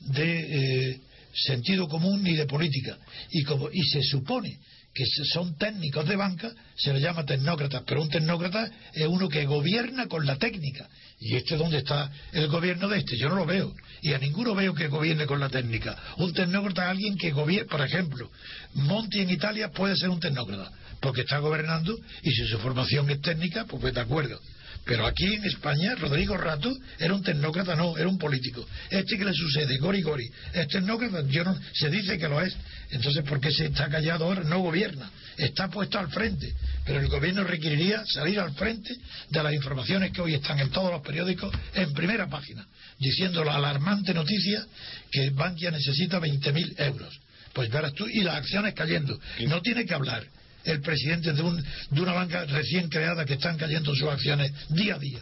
[0.00, 1.00] de eh,
[1.32, 2.98] sentido común ni de política.
[3.30, 4.58] Y, como, y se supone
[4.92, 9.44] que son técnicos de banca, se les llama tecnócratas, pero un tecnócrata es uno que
[9.44, 10.88] gobierna con la técnica.
[11.18, 13.16] ¿Y este dónde está el gobierno de este?
[13.18, 13.74] Yo no lo veo.
[14.02, 15.96] Y a ninguno veo que gobierne con la técnica.
[16.16, 18.30] Un tecnócrata es alguien que gobierne, por ejemplo,
[18.74, 23.20] Monti en Italia puede ser un tecnócrata porque está gobernando y si su formación es
[23.20, 24.40] técnica, pues, pues de acuerdo.
[24.86, 28.64] Pero aquí en España, Rodrigo Rato era un tecnócrata, no, era un político.
[28.88, 32.56] Este que le sucede, Gori Gori, es tecnócrata, yo no, se dice que lo es.
[32.90, 34.44] Entonces, ¿por qué se está callado ahora?
[34.44, 36.54] No gobierna, está puesto al frente.
[36.84, 38.94] Pero el gobierno requeriría salir al frente
[39.28, 42.64] de las informaciones que hoy están en todos los periódicos en primera página,
[42.96, 44.64] diciendo la alarmante noticia
[45.10, 47.20] que Bankia necesita 20.000 euros.
[47.52, 49.18] Pues verás tú, y las acciones cayendo.
[49.48, 50.24] No tiene que hablar
[50.66, 54.96] el presidente de, un, de una banca recién creada que están cayendo sus acciones día
[54.96, 55.20] a día.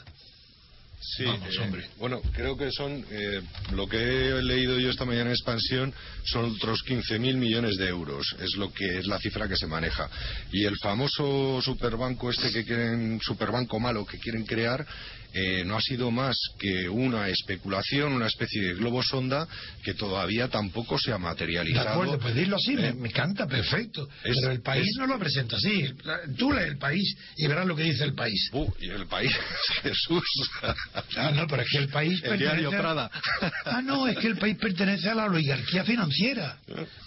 [1.07, 1.87] Sí, Vamos, hombre.
[1.99, 5.93] bueno, creo que son, eh, lo que he leído yo esta mañana en expansión,
[6.25, 10.09] son otros 15.000 millones de euros, es lo que es la cifra que se maneja.
[10.51, 14.87] Y el famoso superbanco este que quieren, superbanco malo que quieren crear,
[15.35, 19.49] eh, no ha sido más que una especulación, una especie de globo sonda
[19.83, 21.85] que todavía tampoco se ha materializado.
[21.85, 24.09] De acuerdo, pues dilo así, me, eh, canta perfecto.
[24.23, 25.93] pero el país no lo presenta así.
[26.39, 28.49] Tú lees el país y verás lo que dice el país.
[28.53, 29.33] Uh, y el país,
[29.83, 30.23] Jesús.
[31.17, 33.11] Ah, no, pero es que el país el diario Prada.
[33.65, 36.59] Ah, no, es que el país pertenece a la oligarquía financiera.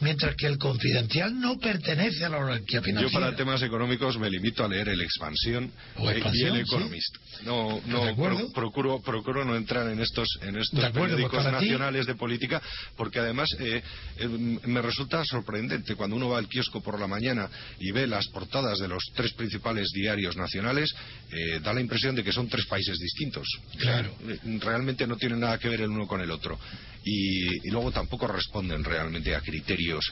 [0.02, 3.14] Mientras que el confidencial no pertenece a la oligarquía financiera.
[3.14, 7.16] Yo para temas económicos me limito a leer el Expansión, y el Economist.
[7.46, 8.17] No, no,
[8.54, 12.62] procuro, procuro no entrar en estos, en estos pues periódicos nacionales de política,
[12.96, 13.82] porque además eh,
[14.18, 17.50] eh, me resulta sorprendente cuando uno va al kiosco por la mañana
[17.80, 20.94] y ve las portadas de los tres principales diarios nacionales,
[21.32, 23.48] eh, da la impresión de que son tres países distintos.
[23.78, 24.12] Claro.
[24.60, 26.60] Realmente no tienen nada que ver el uno con el otro.
[27.10, 30.04] Y, luego tampoco responden realmente a criterios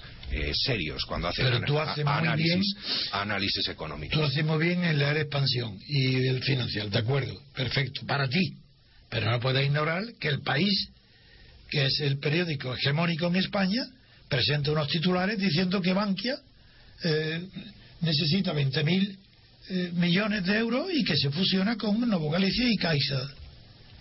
[0.66, 1.48] serios cuando hacen
[2.08, 2.76] análisis,
[3.12, 4.18] análisis económicos.
[4.18, 8.54] Tú haces muy bien en leer expansión y el financiero, de acuerdo, perfecto para ti.
[9.10, 10.90] Pero no puede ignorar que el país,
[11.70, 13.84] que es el periódico hegemónico en España,
[14.30, 16.38] presenta unos titulares diciendo que Bankia
[17.04, 17.42] eh,
[18.02, 19.18] necesita 20.000
[19.68, 23.28] eh, millones de euros y que se fusiona con Novo Galicia y Caixa.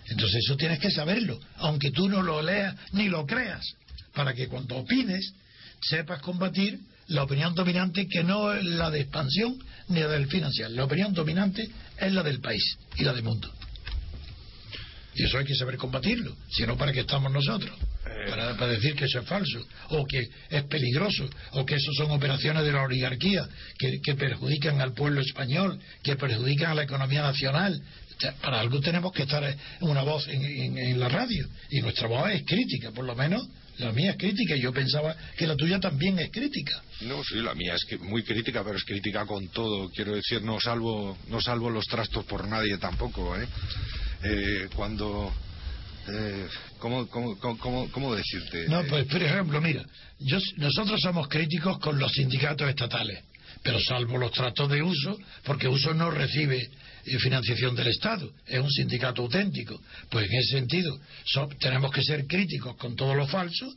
[0.07, 3.65] Entonces eso tienes que saberlo, aunque tú no lo leas ni lo creas,
[4.13, 5.33] para que cuando opines
[5.81, 9.57] sepas combatir la opinión dominante que no es la de expansión
[9.89, 10.69] ni la del financiero.
[10.71, 11.67] La opinión dominante
[11.99, 13.51] es la del país y la del mundo.
[15.15, 17.71] Y eso hay que saber combatirlo, si no, ¿para qué estamos nosotros?
[18.05, 18.29] Eh.
[18.29, 22.11] Para, para decir que eso es falso, o que es peligroso, o que eso son
[22.11, 27.21] operaciones de la oligarquía que, que perjudican al pueblo español, que perjudican a la economía
[27.21, 27.81] nacional.
[28.41, 32.07] Para algo tenemos que estar en una voz en, en- en la radio, y nuestra
[32.07, 33.47] voz es crítica, por lo menos
[33.77, 36.81] la mía es crítica, y yo pensaba que la tuya también es crítica.
[37.01, 39.89] No, sí, la mía es que muy crítica, pero es crítica con todo.
[39.91, 43.45] Quiero decir, no salvo, no salvo los trastos por nadie tampoco, ¿eh?
[44.23, 45.33] Eh, cuando...
[46.07, 46.47] Eh,
[46.79, 48.67] ¿cómo, cómo, cómo, cómo- decirte?
[48.69, 49.83] No, Eh, pues por ejemplo, mira,
[50.19, 53.23] yo, nosotros somos críticos con los sindicatos estatales,
[53.63, 56.69] pero salvo los tratos de uso, porque uso no recibe eh,
[57.19, 59.79] financiación del Estado, es un sindicato auténtico.
[60.09, 63.73] Pues en ese sentido, so- tenemos que ser críticos con todo lo falso,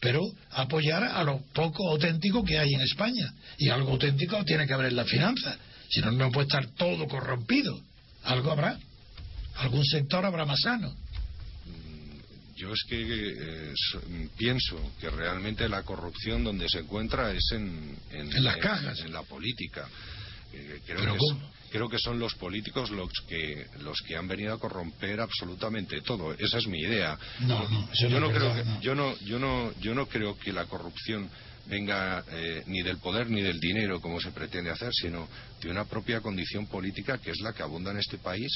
[0.00, 3.32] pero apoyar a lo poco auténtico que hay en España.
[3.58, 5.56] Y algo auténtico tiene que haber en la finanza,
[5.88, 7.80] si no, no puede estar todo corrompido.
[8.24, 8.78] Algo habrá,
[9.56, 10.94] algún sector habrá más sano.
[12.56, 14.02] Yo es que eh, so-
[14.38, 18.98] pienso que realmente la corrupción donde se encuentra es en, En las cajas.
[19.00, 19.86] en la política.
[20.56, 21.18] Eh, creo, que
[21.70, 26.32] creo que son los políticos los que los que han venido a corromper absolutamente todo.
[26.32, 27.18] Esa es mi idea.
[27.40, 31.28] No, yo no creo que, yo no yo no yo no creo que la corrupción
[31.66, 35.28] venga eh, ni del poder ni del dinero como se pretende hacer, sino
[35.60, 38.50] de una propia condición política que es la que abunda en este país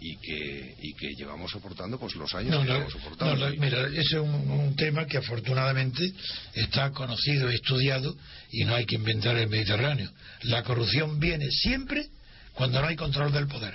[0.00, 3.36] y que y que llevamos soportando pues los años No, que no, llevamos soportando.
[3.48, 6.12] no, Y- mira, ese es un, un tema que afortunadamente
[6.54, 8.16] está conocido, estudiado
[8.52, 10.10] y no hay que inventar el Mediterráneo.
[10.42, 12.06] La corrupción viene siempre
[12.54, 13.74] cuando no hay control del poder.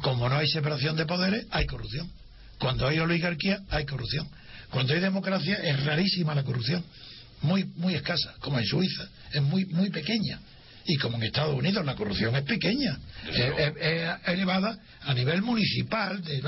[0.00, 2.10] Como no hay separación de poderes, hay corrupción.
[2.58, 4.28] Cuando hay oligarquía, hay corrupción.
[4.70, 6.84] Cuando hay democracia, es rarísima la corrupción.
[7.42, 9.06] Muy, muy escasa, como en Suiza.
[9.32, 10.40] Es muy, muy pequeña.
[10.86, 12.98] Y como en Estados Unidos, la corrupción es pequeña.
[13.32, 16.42] Es, elevada a nivel municipal, de-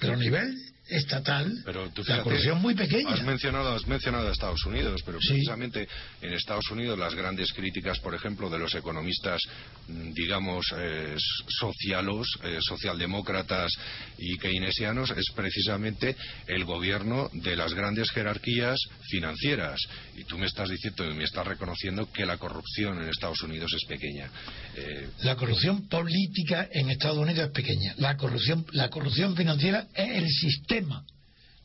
[0.00, 0.54] pero a nivel
[0.92, 3.10] estatal, Pero tú la corrupción muy pequeña.
[3.14, 5.28] Has mencionado, has mencionado a Estados Unidos, pero Sí.
[5.30, 5.88] precisamente
[6.20, 9.40] en Estados Unidos las grandes críticas, por ejemplo, de los economistas,
[9.88, 11.16] mm, digamos, eh,
[11.48, 13.72] socialos, eh, socialdemócratas
[14.18, 18.78] y keynesianos, es precisamente el gobierno de las grandes jerarquías
[19.08, 19.80] financieras.
[20.16, 23.72] Y tú me estás diciendo y me estás reconociendo que la corrupción en Estados Unidos
[23.74, 24.30] es pequeña.
[24.76, 27.94] Eh, La corrupción política en Estados Unidos es pequeña.
[27.98, 30.81] La corrupción, la corrupción financiera es el sistema.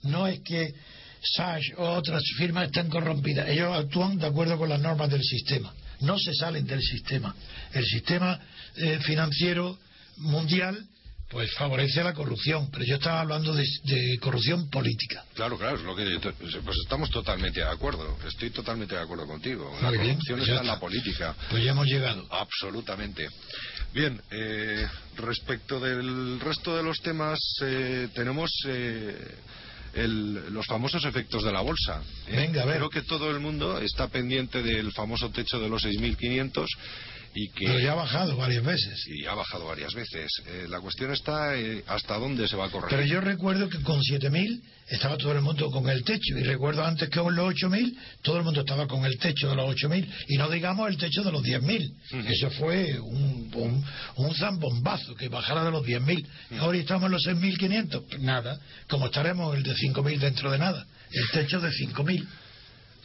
[0.03, 0.73] No es que
[1.21, 3.49] Sage o otras firmas estén corrompidas.
[3.49, 5.73] Ellos actúan de acuerdo con las normas del sistema.
[6.01, 7.35] No se salen del sistema.
[7.73, 8.39] El sistema
[8.75, 9.77] eh, financiero
[10.17, 10.85] mundial
[11.29, 12.69] pues favorece la corrupción.
[12.71, 15.25] Pero yo estaba hablando de, de corrupción política.
[15.35, 18.17] Claro, claro, es lo que pues estamos totalmente de acuerdo.
[18.25, 19.75] Estoy totalmente de acuerdo contigo.
[19.81, 21.35] La Muy bien, corrupción pues está en la política.
[21.49, 22.25] Pues ya hemos llegado.
[22.31, 23.27] Absolutamente.
[23.93, 24.87] Bien, eh,
[25.17, 29.17] respecto del resto de los temas, eh, tenemos eh,
[29.95, 32.01] el- los famosos efectos de la bolsa.
[32.27, 32.35] ¿eh?
[32.35, 32.77] Venga, a ver.
[32.77, 36.67] Creo que todo el mundo está pendiente del famoso techo de los 6.500
[37.33, 39.05] y que Pero ya ha bajado varias veces.
[39.07, 40.31] y ha bajado varias veces.
[40.47, 42.89] Eh, la cuestión está eh, hasta dónde se va a correr.
[42.89, 46.37] Pero yo recuerdo que con 7.000 estaba todo el mundo con el techo.
[46.37, 49.55] Y recuerdo antes que con los 8.000 todo el mundo estaba con el techo de
[49.55, 50.07] los 8.000.
[50.29, 51.91] Y no digamos el techo de los 10.000.
[52.19, 52.27] Ujú.
[52.27, 53.85] Eso fue un, un,
[54.15, 56.25] un zambombazo que bajara de los 10.000.
[56.59, 58.03] Ahora estamos en los 6.500.
[58.09, 58.59] Pues nada,
[58.89, 60.85] como estaremos el de 5.000 dentro de nada.
[61.11, 62.27] El techo de 5.000.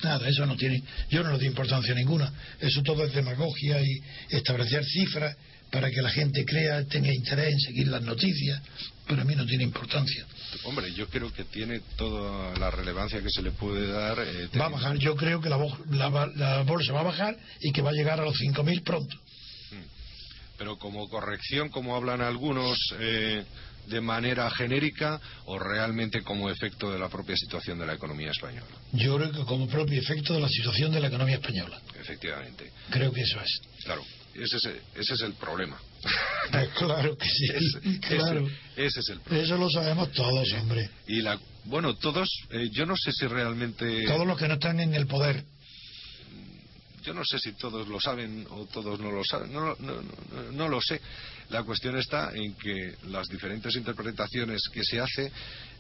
[0.03, 2.33] Nada, eso no tiene, yo no le doy importancia ninguna.
[2.61, 5.37] Eso todo es demagogia y establecer cifras
[5.71, 8.61] para que la gente crea, tenga interés en seguir las noticias.
[9.07, 10.25] Pero a mí no tiene importancia.
[10.65, 14.19] Hombre, yo creo que tiene toda la relevancia que se le puede dar.
[14.21, 15.59] eh, Va a bajar, yo creo que la,
[15.91, 19.17] la, la bolsa va a bajar y que va a llegar a los 5.000 pronto.
[20.59, 23.43] pero como corrección, como hablan algunos, eh,
[23.87, 28.67] de manera genérica o realmente como efecto de la propia situación de la economía española.
[28.93, 31.81] Yo creo que como propio efecto de la situación de la economía española.
[31.99, 32.71] Efectivamente.
[32.91, 33.61] Creo que eso es.
[33.85, 34.03] Claro,
[34.35, 34.65] ese es,
[34.95, 35.79] ese es el problema.
[36.51, 38.47] Pues claro que sí, claro.
[38.47, 39.45] ese- ese es el problema.
[39.47, 40.89] Eso lo sabemos todos, hombre.
[41.07, 44.81] Y la, bueno, todos, eh, yo no sé si realmente, Todos los que no están
[44.81, 45.45] en el poder.
[47.05, 50.53] yo no sé si todos lo saben o todos no lo saben, no, no, no-
[50.53, 51.01] no lo sé.
[51.53, 55.31] La cuestión está en que las diferentes interpretaciones que se hace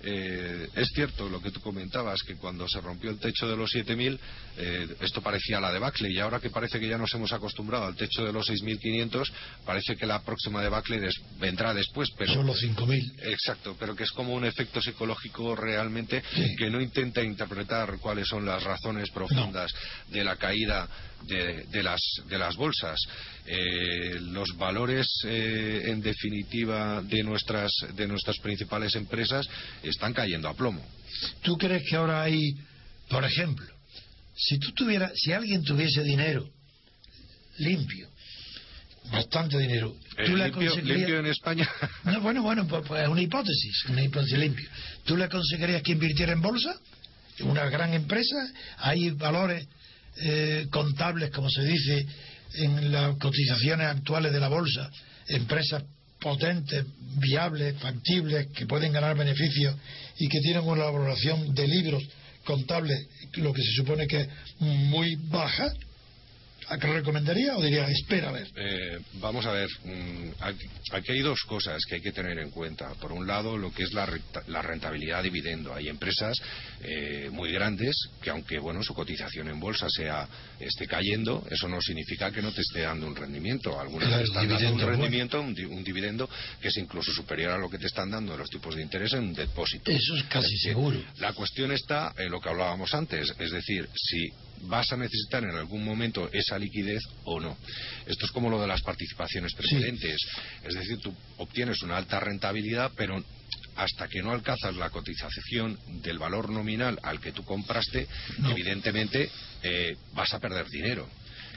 [0.05, 3.73] eh, es cierto lo que tú comentabas, que cuando se rompió el techo de los
[3.73, 4.19] 7.000,
[4.59, 7.95] eh, esto parecía la debacle, y ahora que parece que ya nos hemos acostumbrado al
[7.95, 9.31] techo de los 6.500,
[9.65, 11.09] parece que la próxima debacle
[11.39, 12.11] vendrá después.
[12.19, 13.23] Pero, Son los 5.000.
[13.23, 16.23] Exacto, pero que es como un efecto psicológico realmente
[16.59, 19.73] que no intenta interpretar cuáles son las razones profundas
[20.09, 20.89] de la caída
[21.27, 22.99] de, las, de las bolsas.
[23.47, 29.49] Eh, los valores, eh, en definitiva, de nuestras, de nuestras principales empresas
[29.83, 30.85] están cayendo a plomo.
[31.43, 32.55] ¿Tú crees que ahora hay,
[33.09, 33.67] por ejemplo,
[34.35, 36.49] si tú tuvieras, si alguien tuviese dinero
[37.59, 38.09] limpio,
[39.11, 39.95] bastante dinero,
[40.25, 41.69] ¿tú le limpio, en España?
[42.05, 44.69] no, bueno, bueno, pues, pues, es una hipótesis, una hipótesis limpio.
[45.05, 46.79] ¿Tú le aconsejarías que invirtiera en bolsa?
[47.41, 48.37] Una gran empresa,
[48.79, 49.67] hay valores
[50.17, 52.07] eh, contables, como se dice,
[52.55, 54.91] en las cotizaciones actuales de la bolsa,
[55.29, 55.85] empresas
[56.21, 56.85] potentes,
[57.19, 59.75] viables, factibles, que pueden ganar beneficios
[60.19, 62.03] y que tienen una valoración de libros
[62.45, 64.29] contables, lo que se supone que es
[64.61, 65.73] muy baja,
[66.69, 68.49] ¿A qué recomendaría o diría, espera a ver?
[68.57, 70.29] Eh, vamos a ver, mm,
[70.93, 72.95] aquí hay dos cosas que hay que tener en cuenta.
[72.95, 74.07] Por un lado, lo que es la,
[74.63, 75.75] rentabilidad dividendo.
[75.75, 76.41] Hay empresas
[76.83, 80.29] eh, muy grandes que, aunque bueno su cotización en bolsa sea
[80.61, 83.79] esté cayendo, eso no significa que no te esté dando un rendimiento.
[83.79, 85.55] Algunas están dando un rendimiento, un,
[85.85, 86.29] dividendo
[86.61, 89.21] que es incluso superior a lo que te están dando los tipos de interés en
[89.21, 89.91] un depósito.
[89.91, 91.03] Eso es casi seguro.
[91.19, 94.29] La cuestión está en lo que hablábamos antes, es decir, si
[94.63, 97.57] vas a necesitar en algún momento esa liquidez o no.
[98.07, 100.17] Esto es como lo de las participaciones preferentes.
[100.65, 103.23] Es decir, tú obtienes una alta rentabilidad, pero
[103.77, 108.07] hasta que no alcanzas la cotización del valor nominal al que tú compraste,
[108.51, 109.31] evidentemente
[109.63, 111.09] eh, vas a perder dinero.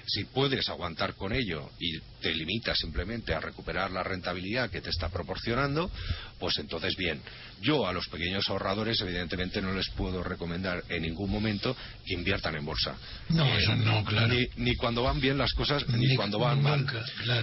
[0.08, 4.90] Si puedes aguantar con ello y te limitas simplemente a recuperar la rentabilidad que te
[4.90, 5.92] está proporcionando,
[6.40, 7.22] pues entonces bien.
[7.62, 11.76] Yo a los pequeños ahorradores evidentemente no les puedo recomendar en ningún momento
[12.06, 12.96] que inviertan en bolsa.
[13.30, 14.34] No, eh, eso no, claro.
[14.58, 16.86] Ni, cuando van bien las cosas, ni, cuando van mal.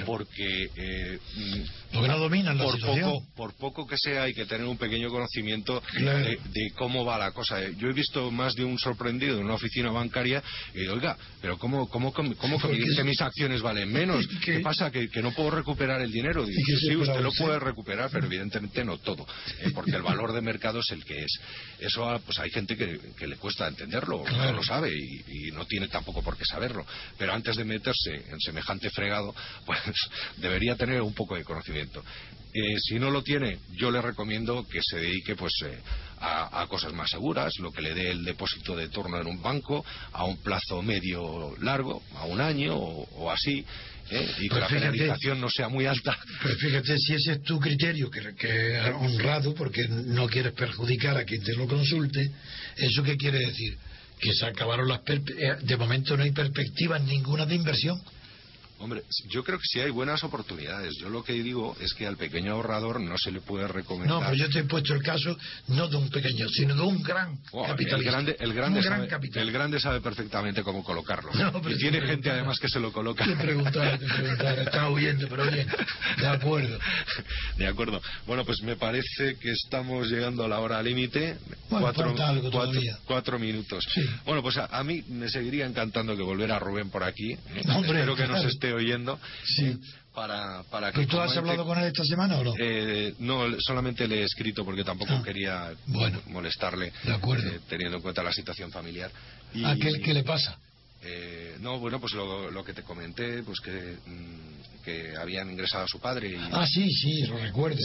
[0.04, 1.18] Porque, eh,
[1.92, 5.08] porque no dominan la por Poco, por poco que sea, hay que tener un pequeño
[5.10, 7.60] conocimiento de, cómo va la cosa.
[7.78, 10.42] Yo he visto más de un sorprendido en una oficina bancaria
[10.74, 14.26] y digo, oiga, pero ¿cómo, cómo, cómo, cómo que mis acciones valen menos?
[14.44, 14.90] ¿Qué, pasa?
[14.90, 16.44] ¿Que, no puedo recuperar el dinero?
[16.46, 19.26] sí, usted lo puede recuperar, pero evidentemente no todo.
[19.60, 21.40] Eh, porque el valor de mercado es el que es.
[21.80, 25.88] Eso ah, pues hay gente que, le cuesta entenderlo, no lo sabe y, no tiene
[25.88, 26.84] tampoco por qué saberlo.
[27.18, 29.34] Pero antes de meterse en semejante fregado,
[29.66, 29.80] pues
[30.36, 32.02] debería tener un poco de conocimiento.
[32.54, 35.78] Eh, si no lo tiene, yo le recomiendo que se dedique pues eh,
[36.20, 39.84] a, cosas más seguras, lo que le dé el depósito de turno en un banco
[40.12, 43.64] a un plazo medio largo, a un año o así,
[44.10, 44.30] ¿eh?
[44.40, 46.16] y que la penalización no sea muy alta.
[46.42, 51.24] Pero fíjate, si ese es tu criterio, que, que honrado, porque no quieres perjudicar a
[51.24, 52.30] quien te lo consulte,
[52.76, 53.78] ¿eso qué quiere decir?
[54.20, 55.00] Que se acabaron las...
[55.62, 58.00] De momento no hay perspectivas ninguna de inversión.
[58.82, 60.96] Hombre, yo creo que sí hay buenas oportunidades.
[60.98, 64.20] Yo lo que digo es que al pequeño ahorrador no se le puede recomendar.
[64.20, 65.36] No, pero yo te he puesto el caso
[65.68, 67.96] no de un pequeño, sino de un gran oh, capitalista.
[67.96, 71.30] El grande, el grande, sabe, el grande sabe perfectamente cómo colocarlo.
[71.68, 73.24] y tiene gente además que se lo coloca.
[73.24, 74.58] Te preguntar, te preguntar.
[74.58, 75.68] Estaba huyendo, pero bien.
[76.18, 76.76] De acuerdo.
[77.56, 78.02] De acuerdo.
[78.26, 81.36] Bueno, pues me parece que estamos llegando a la hora límite.
[81.68, 82.14] cuatro,
[83.06, 83.84] cuatro, minutos.
[84.24, 87.36] Bueno, pues a, mí me seguiría encantando que volviera Rubén por aquí.
[87.68, 89.18] Hombre, Espero que nos esté oyendo.
[89.44, 89.78] Sí.
[90.14, 92.54] Para, para que ¿Y tú has hablado con él esta semana o no?
[92.58, 95.72] Eh, no, solamente le he escrito porque tampoco ah, quería
[96.26, 97.48] molestarle, de acuerdo.
[97.48, 99.10] Eh, teniendo en cuenta la situación familiar.
[99.54, 100.58] Y, ¿A qué, qué le pasa?
[101.04, 105.84] Eh, no, bueno, pues lo, lo, que te comenté, pues que, mm, que habían ingresado
[105.84, 106.30] a su padre.
[106.30, 106.36] Y...
[106.52, 107.78] Ah, sí, sí, lo recuerdo.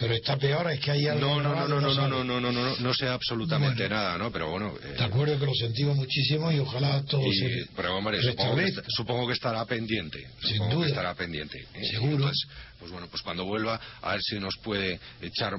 [0.00, 1.20] Pero está peor, es que hay algo.
[1.20, 4.32] No, no, no, no, no, no, no, no, no, no, no, sé absolutamente nada, ¿no?
[4.32, 4.74] Pero bueno.
[4.82, 4.94] Eh...
[4.96, 7.66] Te acuerdo que lo sentimos muchísimo y ojalá todo se.
[7.76, 10.18] Pero hombre, supongo que, supongo que, estará pendiente.
[10.40, 10.84] Sin supongo duda.
[10.86, 11.58] Que estará pendiente.
[11.74, 11.84] ¿eh?
[11.92, 12.24] Seguro.
[12.24, 12.46] Pues,
[12.80, 15.52] pues bueno, pues cuando vuelva, a ver si nos puede echar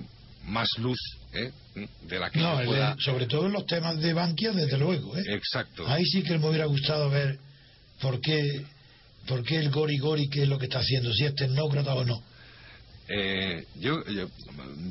[0.43, 0.99] más luz
[1.35, 1.51] ¿eh?
[2.03, 2.57] de la que no,
[2.99, 5.23] sobre todo en los temas de Bankia desde luego ¿eh?
[5.27, 7.37] exacto ahí sí que me hubiera gustado ver
[8.01, 8.63] por qué
[9.27, 12.05] por qué el Gori Gori qué es lo que está haciendo si es tecnócrata o
[12.05, 12.23] no
[13.07, 14.03] eh, yo,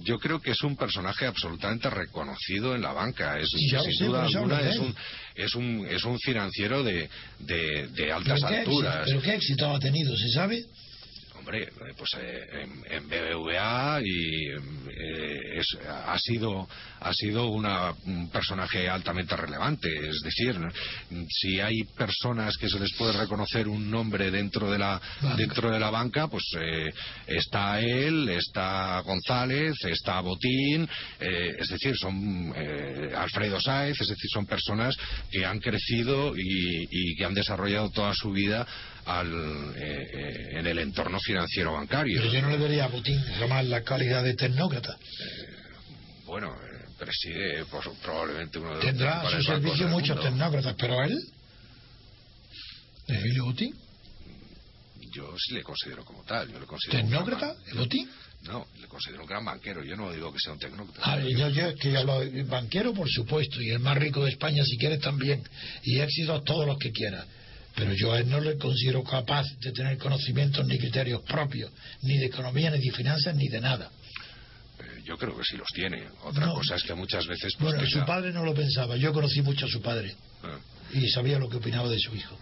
[0.02, 3.40] yo, creo que es un personaje absolutamente reconocido en la banca.
[3.40, 4.94] Es, sin duda alguna, es un,
[5.34, 7.08] es, un, es un financiero de,
[7.40, 9.06] de, altas alturas.
[9.06, 10.16] ¿Pero qué éxito ha tenido?
[10.16, 10.64] ¿Se sabe?
[11.44, 11.68] Hombre,
[11.98, 15.62] pues eh, en, BBVA y eh,
[16.06, 16.66] ha sido
[17.00, 19.90] ha sido un personaje altamente relevante.
[20.08, 20.58] Es decir,
[21.28, 24.98] si hay personas que se les puede reconocer un nombre dentro de la
[25.36, 26.90] dentro de la banca, pues eh,
[27.26, 30.88] está él, está González, está Botín,
[31.20, 32.54] es decir, son
[33.14, 34.96] Alfredo Sáez, es decir, son personas
[35.30, 38.66] que han crecido y, y que han desarrollado toda su vida
[39.06, 42.20] al, eh, eh, en el entorno financiero bancario.
[42.20, 44.94] Pero yo no le daría a Putin jamás la calidad de tecnócrata.
[44.94, 45.46] Eh,
[46.26, 46.56] bueno,
[46.98, 51.18] preside pues, probablemente uno de los Tendrá a su servicio muchos tecnócratas, pero él,
[53.08, 53.74] Emilio Putin.
[55.14, 56.50] Yo sí le considero como tal.
[56.50, 57.54] Yo le considero ¿Tecnócrata?
[57.76, 58.10] ¿Putin?
[58.42, 59.84] No, le considero un gran banquero.
[59.84, 61.00] Yo no digo que sea un tecnócrata.
[61.04, 64.76] Ah, yo, yo, que hablo banquero, por supuesto, y el más rico de España, si
[64.76, 65.42] quieres, también.
[65.84, 67.24] Y éxitos todos los que quiera
[67.74, 71.72] pero yo a él no le considero capaz de tener conocimientos ni criterios propios,
[72.02, 73.90] ni de economía, ni de finanzas, ni de nada.
[74.78, 76.04] Eh, yo creo que sí los tiene.
[76.22, 77.54] Otra cosa es que muchas veces...
[77.58, 78.96] Pues, bueno, su padre no lo pensaba.
[78.96, 80.14] Yo conocí mucho a su padre.
[80.42, 80.58] Ah.
[80.92, 82.38] Y sabía lo que opinaba de su hijo.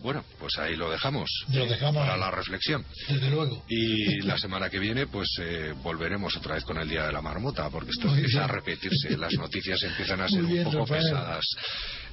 [0.00, 1.28] Bueno, pues ahí lo dejamos.
[1.52, 2.84] Lo dejamos para la reflexión.
[3.08, 3.64] Desde luego.
[3.68, 7.20] Y la semana que viene, pues eh, volveremos otra vez con el Día de la
[7.20, 9.16] Marmota, porque esto empieza a repetirse.
[9.16, 11.44] Las noticias empiezan a ser un poco pesadas.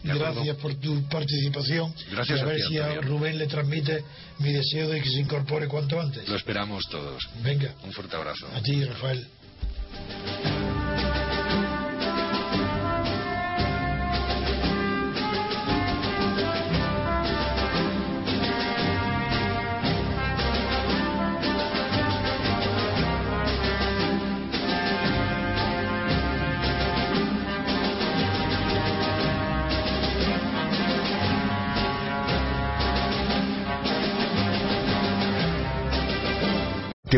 [0.04, 1.94] Gracias por tu participación.
[2.12, 4.04] Gracias y a ver si a Rubén le transmite
[4.40, 6.28] mi deseo de que se incorpore cuanto antes.
[6.28, 7.28] Lo esperamos todos.
[7.42, 7.74] Venga.
[7.84, 8.48] Un fuerte abrazo.
[8.54, 9.28] A ti, Rafael.